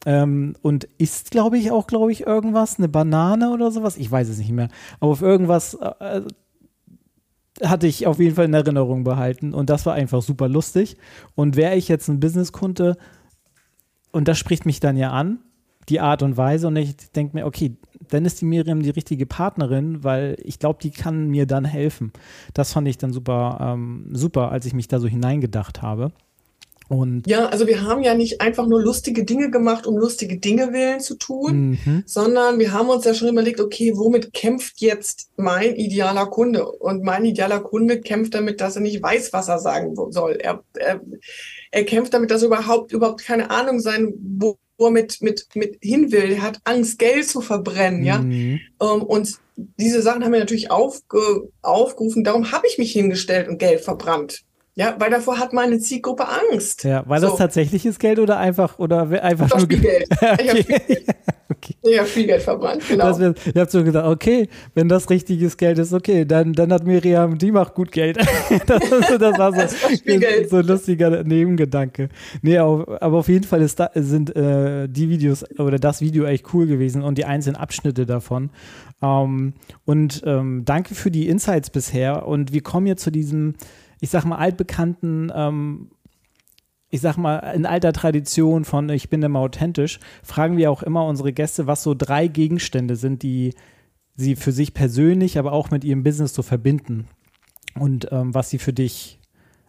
Ähm, 0.06 0.56
und 0.62 0.86
isst, 0.98 1.32
glaube 1.32 1.58
ich, 1.58 1.72
auch, 1.72 1.88
glaube 1.88 2.12
ich, 2.12 2.22
irgendwas, 2.22 2.78
eine 2.78 2.88
Banane 2.88 3.52
oder 3.52 3.72
sowas. 3.72 3.98
Ich 3.98 4.10
weiß 4.10 4.30
es 4.30 4.38
nicht 4.38 4.52
mehr. 4.52 4.70
Aber 5.00 5.12
auf 5.12 5.22
irgendwas 5.22 5.74
äh, 5.74 6.22
hatte 7.64 7.88
ich 7.88 8.06
auf 8.08 8.20
jeden 8.20 8.36
Fall 8.36 8.46
in 8.46 8.54
Erinnerung 8.54 9.04
behalten. 9.04 9.54
Und 9.54 9.70
das 9.70 9.86
war 9.86 9.96
einfach 9.96 10.22
super 10.22 10.48
lustig. 10.48 10.98
Und 11.36 11.56
wäre 11.56 11.76
ich 11.76 11.88
jetzt 11.88 12.08
ein 12.08 12.20
Businesskunde, 12.20 12.98
und 14.12 14.28
das 14.28 14.38
spricht 14.38 14.66
mich 14.66 14.80
dann 14.80 14.98
ja 14.98 15.12
an, 15.12 15.40
die 15.90 16.00
Art 16.00 16.24
und 16.24 16.38
Weise. 16.38 16.68
Und 16.68 16.76
ich 16.76 16.96
denke 17.12 17.36
mir, 17.36 17.46
okay, 17.46 17.76
dann 18.10 18.26
ist 18.26 18.42
die 18.42 18.46
Miriam 18.46 18.82
die 18.82 18.90
richtige 18.90 19.26
Partnerin, 19.26 20.04
weil 20.04 20.36
ich 20.44 20.60
glaube, 20.60 20.80
die 20.82 20.92
kann 20.92 21.30
mir 21.30 21.46
dann 21.46 21.66
helfen. 21.66 22.12
Das 22.54 22.74
fand 22.74 22.88
ich 22.88 22.98
dann 22.98 23.14
super, 23.14 23.58
ähm, 23.62 24.10
super, 24.12 24.52
als 24.52 24.66
ich 24.66 24.74
mich 24.74 24.88
da 24.88 25.00
so 25.00 25.08
hineingedacht 25.08 25.82
habe. 25.82 26.12
Und 26.90 27.28
ja, 27.28 27.48
also 27.48 27.68
wir 27.68 27.82
haben 27.84 28.02
ja 28.02 28.14
nicht 28.14 28.40
einfach 28.40 28.66
nur 28.66 28.82
lustige 28.82 29.26
Dinge 29.26 29.52
gemacht, 29.52 29.86
um 29.86 29.98
lustige 29.98 30.38
Dinge 30.38 30.72
willen 30.72 31.02
zu 31.02 31.16
tun, 31.16 31.78
mhm. 31.84 32.04
sondern 32.06 32.60
wir 32.60 32.72
haben 32.72 32.90
uns 32.90 33.04
ja 33.04 33.14
schon 33.14 33.28
überlegt, 33.28 33.60
okay, 33.60 33.94
womit 33.96 34.34
kämpft 34.34 34.80
jetzt 34.80 35.30
mein 35.36 35.76
idealer 35.76 36.28
Kunde? 36.28 36.66
Und 36.66 37.04
mein 37.04 37.26
idealer 37.26 37.60
Kunde 37.60 38.00
kämpft 38.00 38.36
damit, 38.36 38.62
dass 38.62 38.78
er 38.78 38.82
nicht 38.82 39.04
weiß, 39.04 39.34
was 39.34 39.50
er 39.50 39.60
sagen 39.60 39.96
soll. 40.12 40.38
Er, 40.40 40.64
er, 40.76 41.02
er 41.72 41.84
kämpft 41.84 42.14
damit, 42.14 42.32
dass 42.32 42.44
er 42.44 42.48
überhaupt, 42.48 42.94
überhaupt 42.94 43.22
keine 43.22 43.50
Ahnung 43.52 43.82
sein, 43.82 44.14
wo 44.38 44.58
er 44.86 44.92
mit, 44.92 45.22
mit, 45.22 45.48
mit 45.56 45.78
hin 45.82 46.12
will. 46.12 46.32
Er 46.32 46.42
hat 46.42 46.60
Angst, 46.64 47.00
Geld 47.00 47.28
zu 47.28 47.42
verbrennen, 47.42 48.04
ja. 48.04 48.20
Mhm. 48.20 48.60
Ähm, 48.82 49.02
und 49.04 49.40
diese 49.56 50.02
Sachen 50.02 50.24
haben 50.24 50.34
wir 50.34 50.40
natürlich 50.40 50.70
aufge, 50.72 51.50
aufgerufen. 51.62 52.24
Darum 52.24 52.52
habe 52.52 52.68
ich 52.68 52.78
mich 52.78 52.92
hingestellt 52.92 53.48
und 53.48 53.58
Geld 53.58 53.82
verbrannt. 53.82 54.44
Ja, 54.78 54.96
weil 55.00 55.10
davor 55.10 55.40
hat 55.40 55.54
meine 55.54 55.80
Zielgruppe 55.80 56.26
Angst. 56.28 56.84
Ja, 56.84 57.04
war 57.10 57.20
so. 57.20 57.30
das 57.30 57.38
tatsächliches 57.38 57.98
Geld 57.98 58.20
oder 58.20 58.38
einfach 58.38 58.78
oder 58.78 59.10
einfach 59.24 59.50
nur 59.58 59.68
viel 59.68 59.80
Geld? 59.80 60.08
okay. 60.22 60.38
Ich 60.40 60.50
habe 60.50 60.64
viel, 60.64 61.04
okay. 61.50 61.76
Ich 61.82 62.00
hab 62.00 62.06
viel 62.06 62.28
Geld 62.28 62.44
verbrannt, 62.44 62.84
genau. 62.88 63.18
Das, 63.18 63.20
ich 63.44 63.56
habe 63.56 63.72
so 63.72 63.84
gedacht, 63.84 64.06
okay, 64.06 64.48
wenn 64.76 64.88
das 64.88 65.10
richtiges 65.10 65.58
Geld 65.58 65.80
ist, 65.80 65.94
okay, 65.94 66.26
dann, 66.26 66.54
dann 66.54 66.72
hat 66.72 66.86
Miriam, 66.86 67.40
die 67.40 67.52
macht 67.52 67.74
gut 67.74 67.92
Geld. 67.92 68.18
das, 68.68 68.84
das, 69.18 69.40
war 69.40 69.52
so, 69.52 69.62
das 69.62 69.84
war 69.84 70.48
so 70.48 70.58
ein 70.58 70.68
lustiger 70.68 71.24
Nebengedanke. 71.24 72.10
Nee, 72.44 72.60
aber 72.60 73.18
auf 73.18 73.30
jeden 73.30 73.46
Fall 73.46 73.68
da, 73.76 73.90
sind 73.96 74.36
äh, 74.36 74.88
die 74.88 75.10
Videos 75.10 75.44
oder 75.58 75.80
das 75.80 76.02
Video 76.02 76.26
echt 76.26 76.54
cool 76.54 76.68
gewesen 76.68 77.02
und 77.02 77.18
die 77.18 77.26
einzelnen 77.26 77.56
Abschnitte 77.56 78.06
davon. 78.06 78.52
Ähm, 79.02 79.54
und 79.86 80.22
ähm, 80.24 80.66
danke 80.66 80.94
für 80.94 81.10
die 81.10 81.28
Insights 81.30 81.72
bisher 81.72 82.28
und 82.28 82.54
wir 82.54 82.62
kommen 82.62 82.86
jetzt 82.86 83.02
zu 83.02 83.10
diesem 83.10 83.56
ich 84.00 84.10
sag 84.10 84.26
mal, 84.26 84.38
altbekannten, 84.38 85.32
ähm, 85.34 85.92
ich 86.90 87.02
sag 87.02 87.18
mal, 87.18 87.38
in 87.54 87.66
alter 87.66 87.94
Tradition 87.94 88.64
von 88.64 88.90
Ich 88.90 89.10
bin 89.10 89.22
immer 89.22 89.40
authentisch, 89.40 90.00
fragen 90.24 90.58
wir 90.58 90.72
auch 90.72 90.84
immer 90.84 91.06
unsere 91.06 91.34
Gäste, 91.34 91.68
was 91.68 91.84
so 91.84 91.94
drei 91.94 92.28
Gegenstände 92.28 92.96
sind, 92.96 93.24
die 93.24 93.54
sie 94.16 94.36
für 94.36 94.52
sich 94.52 94.74
persönlich, 94.74 95.38
aber 95.38 95.52
auch 95.52 95.70
mit 95.70 95.84
ihrem 95.84 96.04
Business 96.04 96.34
so 96.34 96.42
verbinden 96.42 97.08
und 97.76 98.08
ähm, 98.12 98.34
was 98.34 98.50
sie 98.50 98.58
für 98.58 98.74
dich 98.74 99.20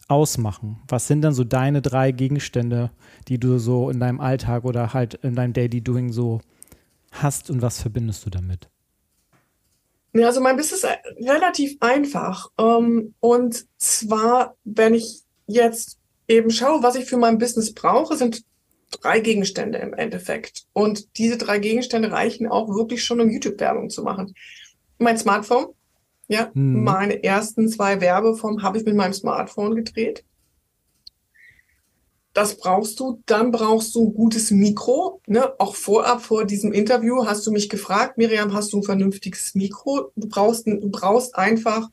ausmachen. 0.09 0.79
Was 0.89 1.07
sind 1.07 1.23
dann 1.23 1.35
so 1.35 1.45
deine 1.45 1.83
drei 1.83 2.13
Gegenstände, 2.13 2.91
die 3.29 3.39
du 3.39 3.59
so 3.59 3.91
in 3.91 4.01
deinem 4.01 4.21
Alltag 4.21 4.65
oder 4.65 4.95
halt 4.95 5.15
in 5.15 5.35
deinem 5.35 5.53
Daily 5.53 5.83
Doing 5.83 6.13
so 6.13 6.41
hast 7.13 7.51
und 7.51 7.61
was 7.63 7.83
verbindest 7.83 8.25
du 8.25 8.31
damit? 8.31 8.71
Ja, 10.15 10.27
also 10.27 10.41
mein 10.41 10.57
Business 10.57 10.85
ist 10.85 11.29
relativ 11.29 11.77
einfach. 11.81 12.51
Ähm, 12.59 13.15
und 13.21 13.67
zwar, 13.77 14.57
wenn 14.65 14.95
ich 14.95 15.23
jetzt 15.47 15.99
eben 16.29 16.51
schaue, 16.51 16.83
was 16.83 16.97
ich 16.97 17.05
für 17.07 17.17
mein 17.17 17.39
Business 17.39 17.75
brauche, 17.75 18.17
sind 18.17 18.43
drei 18.91 19.21
Gegenstände 19.21 19.79
im 19.79 19.95
Endeffekt. 19.95 20.65
Und 20.73 21.19
diese 21.19 21.37
drei 21.37 21.59
Gegenstände 21.59 22.11
reichen 22.11 22.47
auch 22.47 22.69
wirklich 22.69 23.05
schon, 23.05 23.21
um 23.21 23.31
YouTube-Werbung 23.31 23.91
zu 23.91 24.03
machen. 24.03 24.35
Mein 24.99 25.19
Smartphone, 25.19 25.69
Ja, 26.29 26.51
mhm. 26.55 26.85
meine 26.85 27.23
ersten 27.23 27.69
zwei 27.69 28.01
Werbeformen 28.01 28.63
habe 28.63 28.79
ich 28.79 28.85
mit 28.85 28.95
meinem 28.95 29.13
Smartphone 29.13 29.75
gedreht. 29.75 30.25
Das 32.39 32.57
brauchst 32.57 33.01
du. 33.01 33.21
Dann 33.27 33.51
brauchst 33.51 33.97
du 33.97 34.07
ein 34.07 34.15
gutes 34.15 34.53
Mikro. 34.53 35.21
Ne? 35.27 35.59
Auch 35.59 35.75
vorab 35.75 36.23
vor 36.23 36.45
diesem 36.45 36.73
Interview 36.73 37.27
hast 37.27 37.45
du 37.45 37.51
mich 37.51 37.69
gefragt, 37.69 38.17
Miriam, 38.17 38.55
hast 38.55 38.73
du 38.73 38.77
ein 38.77 38.85
vernünftiges 38.85 39.57
Mikro? 39.57 40.13
Du 40.15 40.29
brauchst, 40.29 40.65
du 40.65 40.89
brauchst 40.89 41.35
einfach 41.35 41.89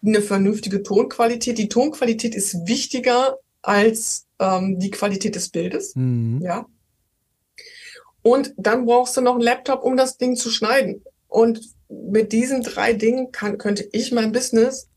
eine 0.00 0.22
vernünftige 0.22 0.84
Tonqualität. 0.84 1.58
Die 1.58 1.68
Tonqualität 1.68 2.36
ist 2.36 2.68
wichtiger 2.68 3.38
als 3.60 4.28
ähm, 4.38 4.78
die 4.78 4.92
Qualität 4.92 5.34
des 5.34 5.48
Bildes. 5.48 5.96
Mhm. 5.96 6.40
Ja. 6.42 6.66
Und 8.22 8.54
dann 8.56 8.86
brauchst 8.86 9.16
du 9.16 9.20
noch 9.20 9.34
einen 9.34 9.42
Laptop, 9.42 9.82
um 9.82 9.96
das 9.96 10.16
Ding 10.16 10.36
zu 10.36 10.50
schneiden. 10.50 11.02
Und 11.26 11.60
mit 11.88 12.30
diesen 12.30 12.62
drei 12.62 12.92
Dingen 12.92 13.32
kann, 13.32 13.58
könnte 13.58 13.88
ich 13.90 14.12
mein 14.12 14.30
Business, 14.30 14.88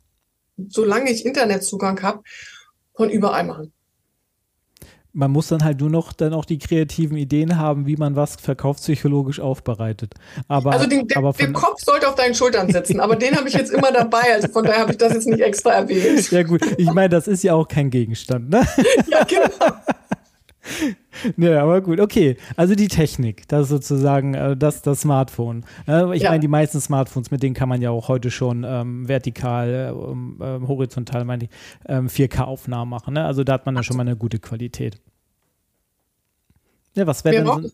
solange 0.70 1.10
ich 1.10 1.26
Internetzugang 1.26 2.04
habe, 2.04 2.22
von 2.94 3.10
überall 3.10 3.46
machen 3.46 3.72
man 5.16 5.32
muss 5.32 5.48
dann 5.48 5.64
halt 5.64 5.80
nur 5.80 5.90
noch 5.90 6.12
dann 6.12 6.34
auch 6.34 6.44
die 6.44 6.60
kreativen 6.60 7.16
Ideen 7.16 7.58
haben, 7.58 7.88
wie 7.88 7.96
man 7.96 8.18
was 8.18 8.36
verkaufspsychologisch 8.36 9.40
aufbereitet. 9.40 10.14
Aber, 10.50 10.74
also 10.74 10.88
den, 10.88 11.08
der, 11.08 11.22
der 11.32 11.54
Kopf 11.54 11.82
sollte 11.82 12.10
auf 12.10 12.16
deinen 12.16 12.36
Schultern 12.36 12.70
sitzen, 12.70 13.00
aber 13.00 13.16
den 13.16 13.36
habe 13.36 13.48
ich 13.48 13.54
jetzt 13.54 13.72
immer 13.72 13.92
dabei, 13.94 14.34
also 14.34 14.50
von 14.50 14.66
daher 14.66 14.82
habe 14.82 14.92
ich 14.92 14.98
das 14.98 15.14
jetzt 15.14 15.28
nicht 15.28 15.42
extra 15.42 15.72
erwähnt. 15.72 16.30
Ja 16.32 16.44
gut, 16.44 16.62
ich 16.78 16.92
meine, 16.92 17.10
das 17.10 17.28
ist 17.28 17.44
ja 17.44 17.54
auch 17.54 17.68
kein 17.68 17.90
Gegenstand, 17.90 18.50
ne? 18.50 18.68
Ja, 19.08 19.24
genau. 19.24 19.72
Ja, 21.38 21.64
aber 21.64 21.82
gut, 21.82 22.00
okay. 22.00 22.36
Also 22.58 22.76
die 22.76 22.90
Technik, 22.90 23.48
das 23.48 23.64
ist 23.64 23.70
sozusagen 23.70 24.34
äh, 24.34 24.58
das, 24.58 24.82
das 24.82 25.02
Smartphone. 25.02 25.66
Äh, 25.88 26.16
ich 26.16 26.24
ja. 26.24 26.30
meine, 26.30 26.42
die 26.42 26.48
meisten 26.48 26.82
Smartphones, 26.82 27.32
mit 27.32 27.42
denen 27.42 27.56
kann 27.56 27.70
man 27.70 27.82
ja 27.82 27.90
auch 27.90 28.10
heute 28.10 28.32
schon 28.32 28.66
ähm, 28.68 29.08
vertikal, 29.08 29.96
ähm, 29.96 30.40
ähm 30.42 30.68
horizontal, 30.68 31.24
meine 31.24 31.46
ich, 31.46 31.50
ähm, 31.88 32.08
4K-Aufnahmen 32.08 32.90
machen. 32.90 33.14
Ne? 33.14 33.24
Also 33.24 33.44
da 33.44 33.54
hat 33.54 33.66
man 33.66 33.76
ja 33.76 33.84
schon 33.84 33.96
mal 33.96 34.02
eine 34.02 34.18
gute 34.18 34.40
Qualität. 34.40 35.00
Ja, 36.96 37.08
was 37.08 37.24
wäre 37.24 37.36
denn 37.36 37.46
so, 37.46 37.70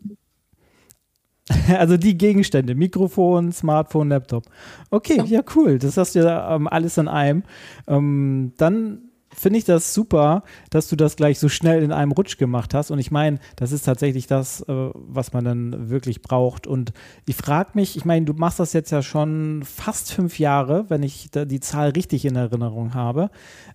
Also 1.77 1.97
die 1.97 2.17
Gegenstände, 2.17 2.75
Mikrofon, 2.75 3.51
Smartphone, 3.51 4.09
Laptop. 4.09 4.45
Okay, 4.89 5.17
ja, 5.17 5.23
ja 5.25 5.41
cool. 5.55 5.79
Das 5.79 5.97
hast 5.97 6.15
du 6.15 6.19
ja 6.19 6.55
ähm, 6.55 6.67
alles 6.67 6.97
in 6.97 7.07
einem. 7.07 7.43
Ähm, 7.87 8.53
dann 8.57 9.10
finde 9.35 9.59
ich 9.59 9.65
das 9.65 9.93
super, 9.93 10.43
dass 10.69 10.87
du 10.89 10.95
das 10.95 11.15
gleich 11.15 11.39
so 11.39 11.49
schnell 11.49 11.83
in 11.83 11.91
einem 11.91 12.11
Rutsch 12.11 12.37
gemacht 12.37 12.73
hast. 12.73 12.91
Und 12.91 12.99
ich 12.99 13.11
meine, 13.11 13.39
das 13.55 13.71
ist 13.71 13.83
tatsächlich 13.83 14.27
das, 14.27 14.61
äh, 14.61 14.89
was 14.93 15.33
man 15.33 15.45
dann 15.45 15.89
wirklich 15.89 16.21
braucht. 16.21 16.67
Und 16.67 16.93
ich 17.27 17.35
frage 17.35 17.71
mich, 17.73 17.95
ich 17.97 18.05
meine, 18.05 18.25
du 18.25 18.33
machst 18.33 18.59
das 18.59 18.73
jetzt 18.73 18.91
ja 18.91 19.01
schon 19.01 19.63
fast 19.63 20.13
fünf 20.13 20.39
Jahre, 20.39 20.89
wenn 20.89 21.03
ich 21.03 21.29
die 21.31 21.59
Zahl 21.59 21.89
richtig 21.89 22.25
in 22.25 22.35
Erinnerung 22.35 22.93
habe. 22.93 23.29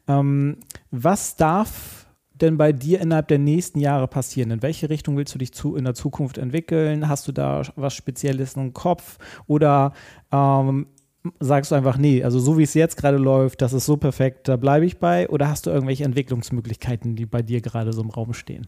Ähm, 0.07 0.59
was 0.91 1.37
darf 1.37 2.07
denn 2.41 2.59
bei 2.59 2.73
dir 2.73 3.01
innerhalb 3.01 3.29
der 3.29 3.39
nächsten 3.39 3.81
Jahre 3.81 4.09
passieren? 4.09 4.51
In 4.51 4.63
welche 4.63 4.91
Richtung 4.91 5.17
willst 5.17 5.35
du 5.35 5.39
dich 5.39 5.53
zu, 5.53 5.77
in 5.77 5.85
der 5.85 5.95
Zukunft 5.95 6.39
entwickeln? 6.39 7.09
Hast 7.09 7.27
du 7.29 7.33
da 7.33 7.63
was 7.77 7.95
Spezielles 7.95 8.55
im 8.55 8.73
Kopf? 8.73 9.19
Oder 9.47 9.93
ähm, 10.33 10.87
sagst 11.41 11.71
du 11.71 11.75
einfach, 11.75 11.99
nee, 11.99 12.23
also 12.23 12.39
so 12.39 12.59
wie 12.59 12.63
es 12.63 12.75
jetzt 12.75 12.97
gerade 12.97 13.17
läuft, 13.17 13.63
das 13.63 13.73
ist 13.73 13.87
so 13.87 13.97
perfekt, 13.97 14.49
da 14.49 14.57
bleibe 14.57 14.87
ich 14.87 14.99
bei? 14.99 15.29
Oder 15.29 15.49
hast 15.49 15.67
du 15.67 15.71
irgendwelche 15.71 16.05
Entwicklungsmöglichkeiten, 16.05 17.17
die 17.17 17.27
bei 17.27 17.43
dir 17.43 17.61
gerade 17.61 17.93
so 17.93 18.03
im 18.03 18.11
Raum 18.11 18.35
stehen? 18.35 18.67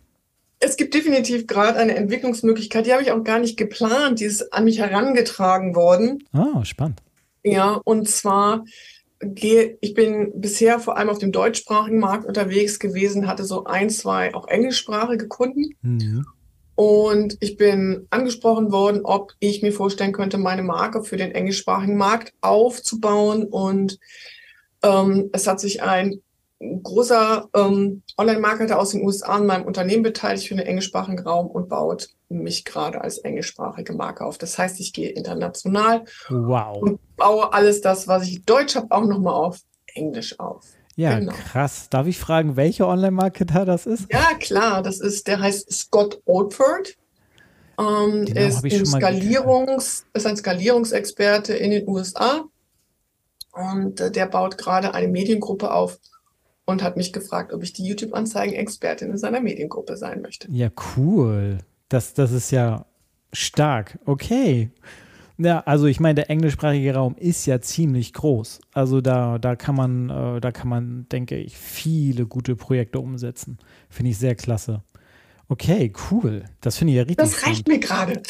Es 0.61 0.77
gibt 0.77 0.95
definitiv 0.95 1.47
gerade 1.47 1.79
eine 1.79 1.95
Entwicklungsmöglichkeit, 1.95 2.87
die 2.87 2.93
habe 2.93 3.03
ich 3.03 3.13
auch 3.13 3.23
gar 3.23 3.39
nicht 3.39 3.57
geplant, 3.57 4.21
die 4.21 4.25
ist 4.25 4.53
an 4.53 4.65
mich 4.65 4.79
herangetragen 4.79 5.75
worden. 5.77 6.25
Ah, 6.33 6.65
spannend. 6.65 7.01
Ja, 7.45 7.81
und 7.85 8.09
zwar 8.09 8.65
gehe, 9.21 9.79
ich 9.81 9.95
bin 9.95 10.33
bisher 10.35 10.81
vor 10.81 10.97
allem 10.97 11.11
auf 11.11 11.19
dem 11.19 11.33
deutschsprachigen 11.33 11.99
Markt 11.99 12.25
unterwegs 12.27 12.79
gewesen, 12.79 13.27
hatte 13.27 13.45
so 13.45 13.65
ein, 13.65 13.91
zwei 13.91 14.35
auch 14.35 14.49
englischsprachige 14.49 15.29
Kunden. 15.29 15.75
Mhm. 15.83 16.27
Und 16.79 17.39
ich 17.41 17.57
bin 17.57 18.07
angesprochen 18.11 18.71
worden, 18.71 19.01
ob 19.03 19.33
ich 19.41 19.63
mir 19.63 19.73
vorstellen 19.73 20.13
könnte, 20.13 20.39
meine 20.39 20.63
Marke 20.63 21.03
für 21.03 21.17
den 21.17 21.33
englischsprachigen 21.33 21.97
Markt 21.97 22.33
aufzubauen. 22.41 23.47
Und 23.47 23.99
ähm, 24.85 25.29
es 25.33 25.49
hat 25.49 25.59
sich 25.59 25.83
ein 25.83 26.21
großer 26.61 27.49
ähm, 27.57 28.05
Online-Marketer 28.17 28.79
aus 28.79 28.91
den 28.91 29.05
USA 29.05 29.35
an 29.35 29.47
meinem 29.47 29.65
Unternehmen 29.67 30.05
beteiligt 30.05 30.47
für 30.47 30.55
den 30.55 30.67
englischsprachigen 30.67 31.19
Raum 31.19 31.49
und 31.49 31.69
baut 31.69 32.11
mich 32.29 32.65
gerade 32.65 33.01
als 33.01 33.19
englischsprachige 33.19 33.95
Marke 33.95 34.25
auf. 34.25 34.39
Das 34.39 34.57
heißt, 34.57 34.79
ich 34.79 34.93
gehe 34.93 35.09
international 35.09 36.05
wow. 36.29 36.81
und 36.81 37.01
baue 37.17 37.53
alles 37.53 37.81
das, 37.81 38.07
was 38.07 38.23
ich 38.23 38.45
Deutsch 38.45 38.77
habe, 38.77 38.93
auch 38.93 39.05
nochmal 39.05 39.35
auf 39.35 39.59
Englisch 39.95 40.39
auf. 40.39 40.78
Ja, 40.99 41.17
genau. 41.21 41.33
krass. 41.33 41.89
Darf 41.91 42.09
ich 42.09 42.19
fragen, 42.19 42.57
welcher 42.57 42.89
Online-Marketer 42.89 43.65
das 43.65 43.87
ist? 43.87 44.13
Ja, 44.13 44.35
klar. 44.41 44.83
Das 44.83 44.99
ist, 44.99 45.29
der 45.29 45.39
heißt 45.39 45.73
Scott 45.73 46.21
Oldford. 46.25 46.97
Ähm, 47.79 48.27
er 48.35 48.49
ist, 48.49 48.87
Skalierungs, 48.89 50.07
ist 50.13 50.27
ein 50.27 50.37
Skalierungsexperte 50.37 51.55
in 51.55 51.71
den 51.71 51.89
USA. 51.89 52.47
Und 53.53 54.01
äh, 54.01 54.11
der 54.11 54.27
baut 54.27 54.59
gerade 54.59 54.93
eine 54.93 55.07
Mediengruppe 55.07 55.71
auf 55.71 56.01
und 56.65 56.83
hat 56.83 56.97
mich 56.97 57.13
gefragt, 57.13 57.53
ob 57.53 57.63
ich 57.63 57.73
die 57.73 57.87
YouTube-Anzeigen-Expertin 57.87 59.13
in 59.13 59.19
seiner 59.19 59.41
Mediengruppe 59.41 59.97
sein 59.97 60.21
möchte. 60.21 60.51
Ja, 60.51 60.69
cool. 60.97 61.59
Das, 61.89 62.13
das 62.13 62.33
ist 62.33 62.51
ja 62.51 62.87
stark. 63.33 64.01
Okay. 64.05 64.73
Ja, 65.41 65.61
also 65.61 65.87
ich 65.87 66.01
meine, 66.01 66.17
der 66.17 66.31
englischsprachige 66.31 66.95
Raum 66.95 67.15
ist 67.17 67.47
ja 67.47 67.61
ziemlich 67.61 68.13
groß. 68.13 68.61
Also 68.73 69.01
da, 69.01 69.39
da 69.39 69.55
kann 69.55 69.77
man, 69.77 70.11
äh, 70.11 70.41
da 70.41 70.51
kann 70.51 70.69
man, 70.69 71.07
denke 71.11 71.37
ich, 71.37 71.57
viele 71.57 72.27
gute 72.27 72.57
Projekte 72.57 72.99
umsetzen. 72.99 73.59
Finde 73.89 74.11
ich 74.11 74.19
sehr 74.19 74.35
klasse. 74.35 74.83
Okay, 75.49 75.93
cool. 76.11 76.45
Das 76.61 76.77
finde 76.77 76.93
ich 76.93 76.97
ja 76.97 77.03
richtig. 77.03 77.19
Das 77.19 77.47
reicht 77.47 77.61
spannend. 77.61 77.69
mir 77.69 77.79
gerade. 77.79 78.23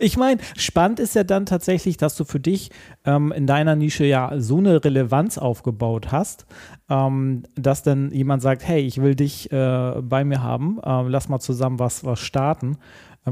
ich 0.00 0.16
meine, 0.16 0.40
spannend 0.56 1.00
ist 1.00 1.14
ja 1.14 1.24
dann 1.24 1.44
tatsächlich, 1.44 1.96
dass 1.96 2.16
du 2.16 2.24
für 2.24 2.40
dich 2.40 2.70
ähm, 3.04 3.32
in 3.32 3.46
deiner 3.46 3.76
Nische 3.76 4.04
ja 4.04 4.32
so 4.38 4.58
eine 4.58 4.82
Relevanz 4.82 5.36
aufgebaut 5.36 6.12
hast, 6.12 6.46
ähm, 6.88 7.42
dass 7.54 7.82
dann 7.82 8.10
jemand 8.12 8.42
sagt, 8.42 8.66
hey, 8.66 8.80
ich 8.80 9.02
will 9.02 9.14
dich 9.14 9.52
äh, 9.52 9.94
bei 10.00 10.24
mir 10.24 10.42
haben, 10.42 10.78
äh, 10.82 11.02
lass 11.02 11.28
mal 11.28 11.40
zusammen 11.40 11.78
was, 11.78 12.04
was 12.04 12.20
starten. 12.20 12.78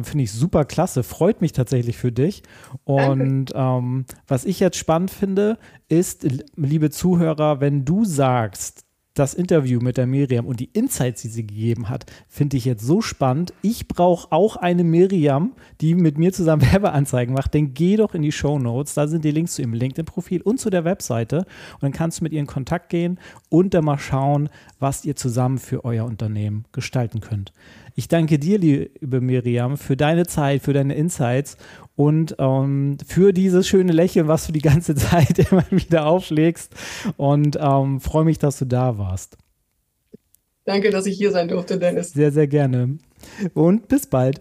Finde 0.05 0.25
ich 0.25 0.33
super 0.33 0.65
klasse, 0.65 1.03
freut 1.03 1.41
mich 1.41 1.53
tatsächlich 1.53 1.97
für 1.97 2.13
dich. 2.13 2.43
Und 2.85 3.53
ähm, 3.55 4.05
was 4.27 4.45
ich 4.45 4.61
jetzt 4.61 4.77
spannend 4.77 5.11
finde, 5.11 5.59
ist, 5.89 6.27
liebe 6.57 6.91
Zuhörer, 6.91 7.61
wenn 7.61 7.85
du 7.85 8.05
sagst, 8.05 8.88
das 9.19 9.35
Interview 9.35 9.81
mit 9.81 9.97
der 9.97 10.07
Miriam 10.07 10.47
und 10.47 10.61
die 10.61 10.71
Insights, 10.73 11.23
die 11.23 11.29
sie 11.29 11.47
gegeben 11.47 11.89
hat, 11.89 12.07
finde 12.29 12.57
ich 12.57 12.65
jetzt 12.65 12.85
so 12.85 13.01
spannend. 13.01 13.53
Ich 13.63 13.89
brauche 13.89 14.31
auch 14.31 14.57
eine 14.57 14.85
Miriam, 14.85 15.53
die 15.81 15.95
mit 15.95 16.19
mir 16.19 16.33
zusammen 16.33 16.63
Werbeanzeigen 16.73 17.35
macht. 17.35 17.55
Dann 17.55 17.75
geh 17.75 17.97
doch 17.97 18.15
in 18.15 18.23
die 18.23 18.33
Show 18.33 18.59
Notes. 18.59 18.95
Da 18.95 19.09
sind 19.09 19.25
die 19.25 19.31
Links 19.31 19.55
zu 19.55 19.63
ihrem 19.63 19.75
LinkedIn-Profil 19.75 20.43
und 20.43 20.61
zu 20.61 20.71
der 20.71 20.85
Webseite. 20.85 21.39
Und 21.39 21.83
dann 21.83 21.93
kannst 21.93 22.21
du 22.21 22.25
mit 22.25 22.33
ihr 22.33 22.41
in 22.41 22.47
Kontakt 22.47 22.89
gehen 22.89 23.19
und 23.49 23.75
dann 23.75 23.85
mal 23.85 23.99
schauen, 23.99 24.49
was 24.79 25.05
ihr 25.05 25.17
zusammen 25.17 25.59
für 25.59 25.85
euer 25.85 26.05
Unternehmen 26.05 26.65
gestalten 26.73 27.21
könnt. 27.21 27.53
Ich 27.99 28.07
danke 28.07 28.39
dir, 28.39 28.59
liebe 28.59 29.21
Miriam, 29.21 29.77
für 29.77 29.97
deine 29.97 30.25
Zeit, 30.25 30.63
für 30.63 30.73
deine 30.73 30.95
Insights 30.95 31.57
und 31.97 32.37
ähm, 32.39 32.97
für 33.05 33.33
dieses 33.33 33.67
schöne 33.67 33.91
Lächeln, 33.91 34.29
was 34.29 34.47
du 34.47 34.53
die 34.53 34.61
ganze 34.61 34.95
Zeit 34.95 35.37
immer 35.51 35.65
wieder 35.71 36.07
auflegst. 36.07 36.73
Und 37.17 37.59
ähm, 37.61 38.01
freue 38.01 38.25
mich, 38.25 38.39
dass 38.39 38.61
du 38.61 38.67
da 38.67 38.99
warst. 38.99 39.08
Danke, 40.65 40.91
dass 40.91 41.07
ich 41.07 41.17
hier 41.17 41.33
sein 41.33 41.49
durfte, 41.49 41.79
Dennis. 41.79 42.13
Sehr, 42.13 42.31
sehr 42.31 42.47
gerne. 42.47 42.99
Und 43.55 43.89
bis 43.89 44.07
bald. 44.07 44.41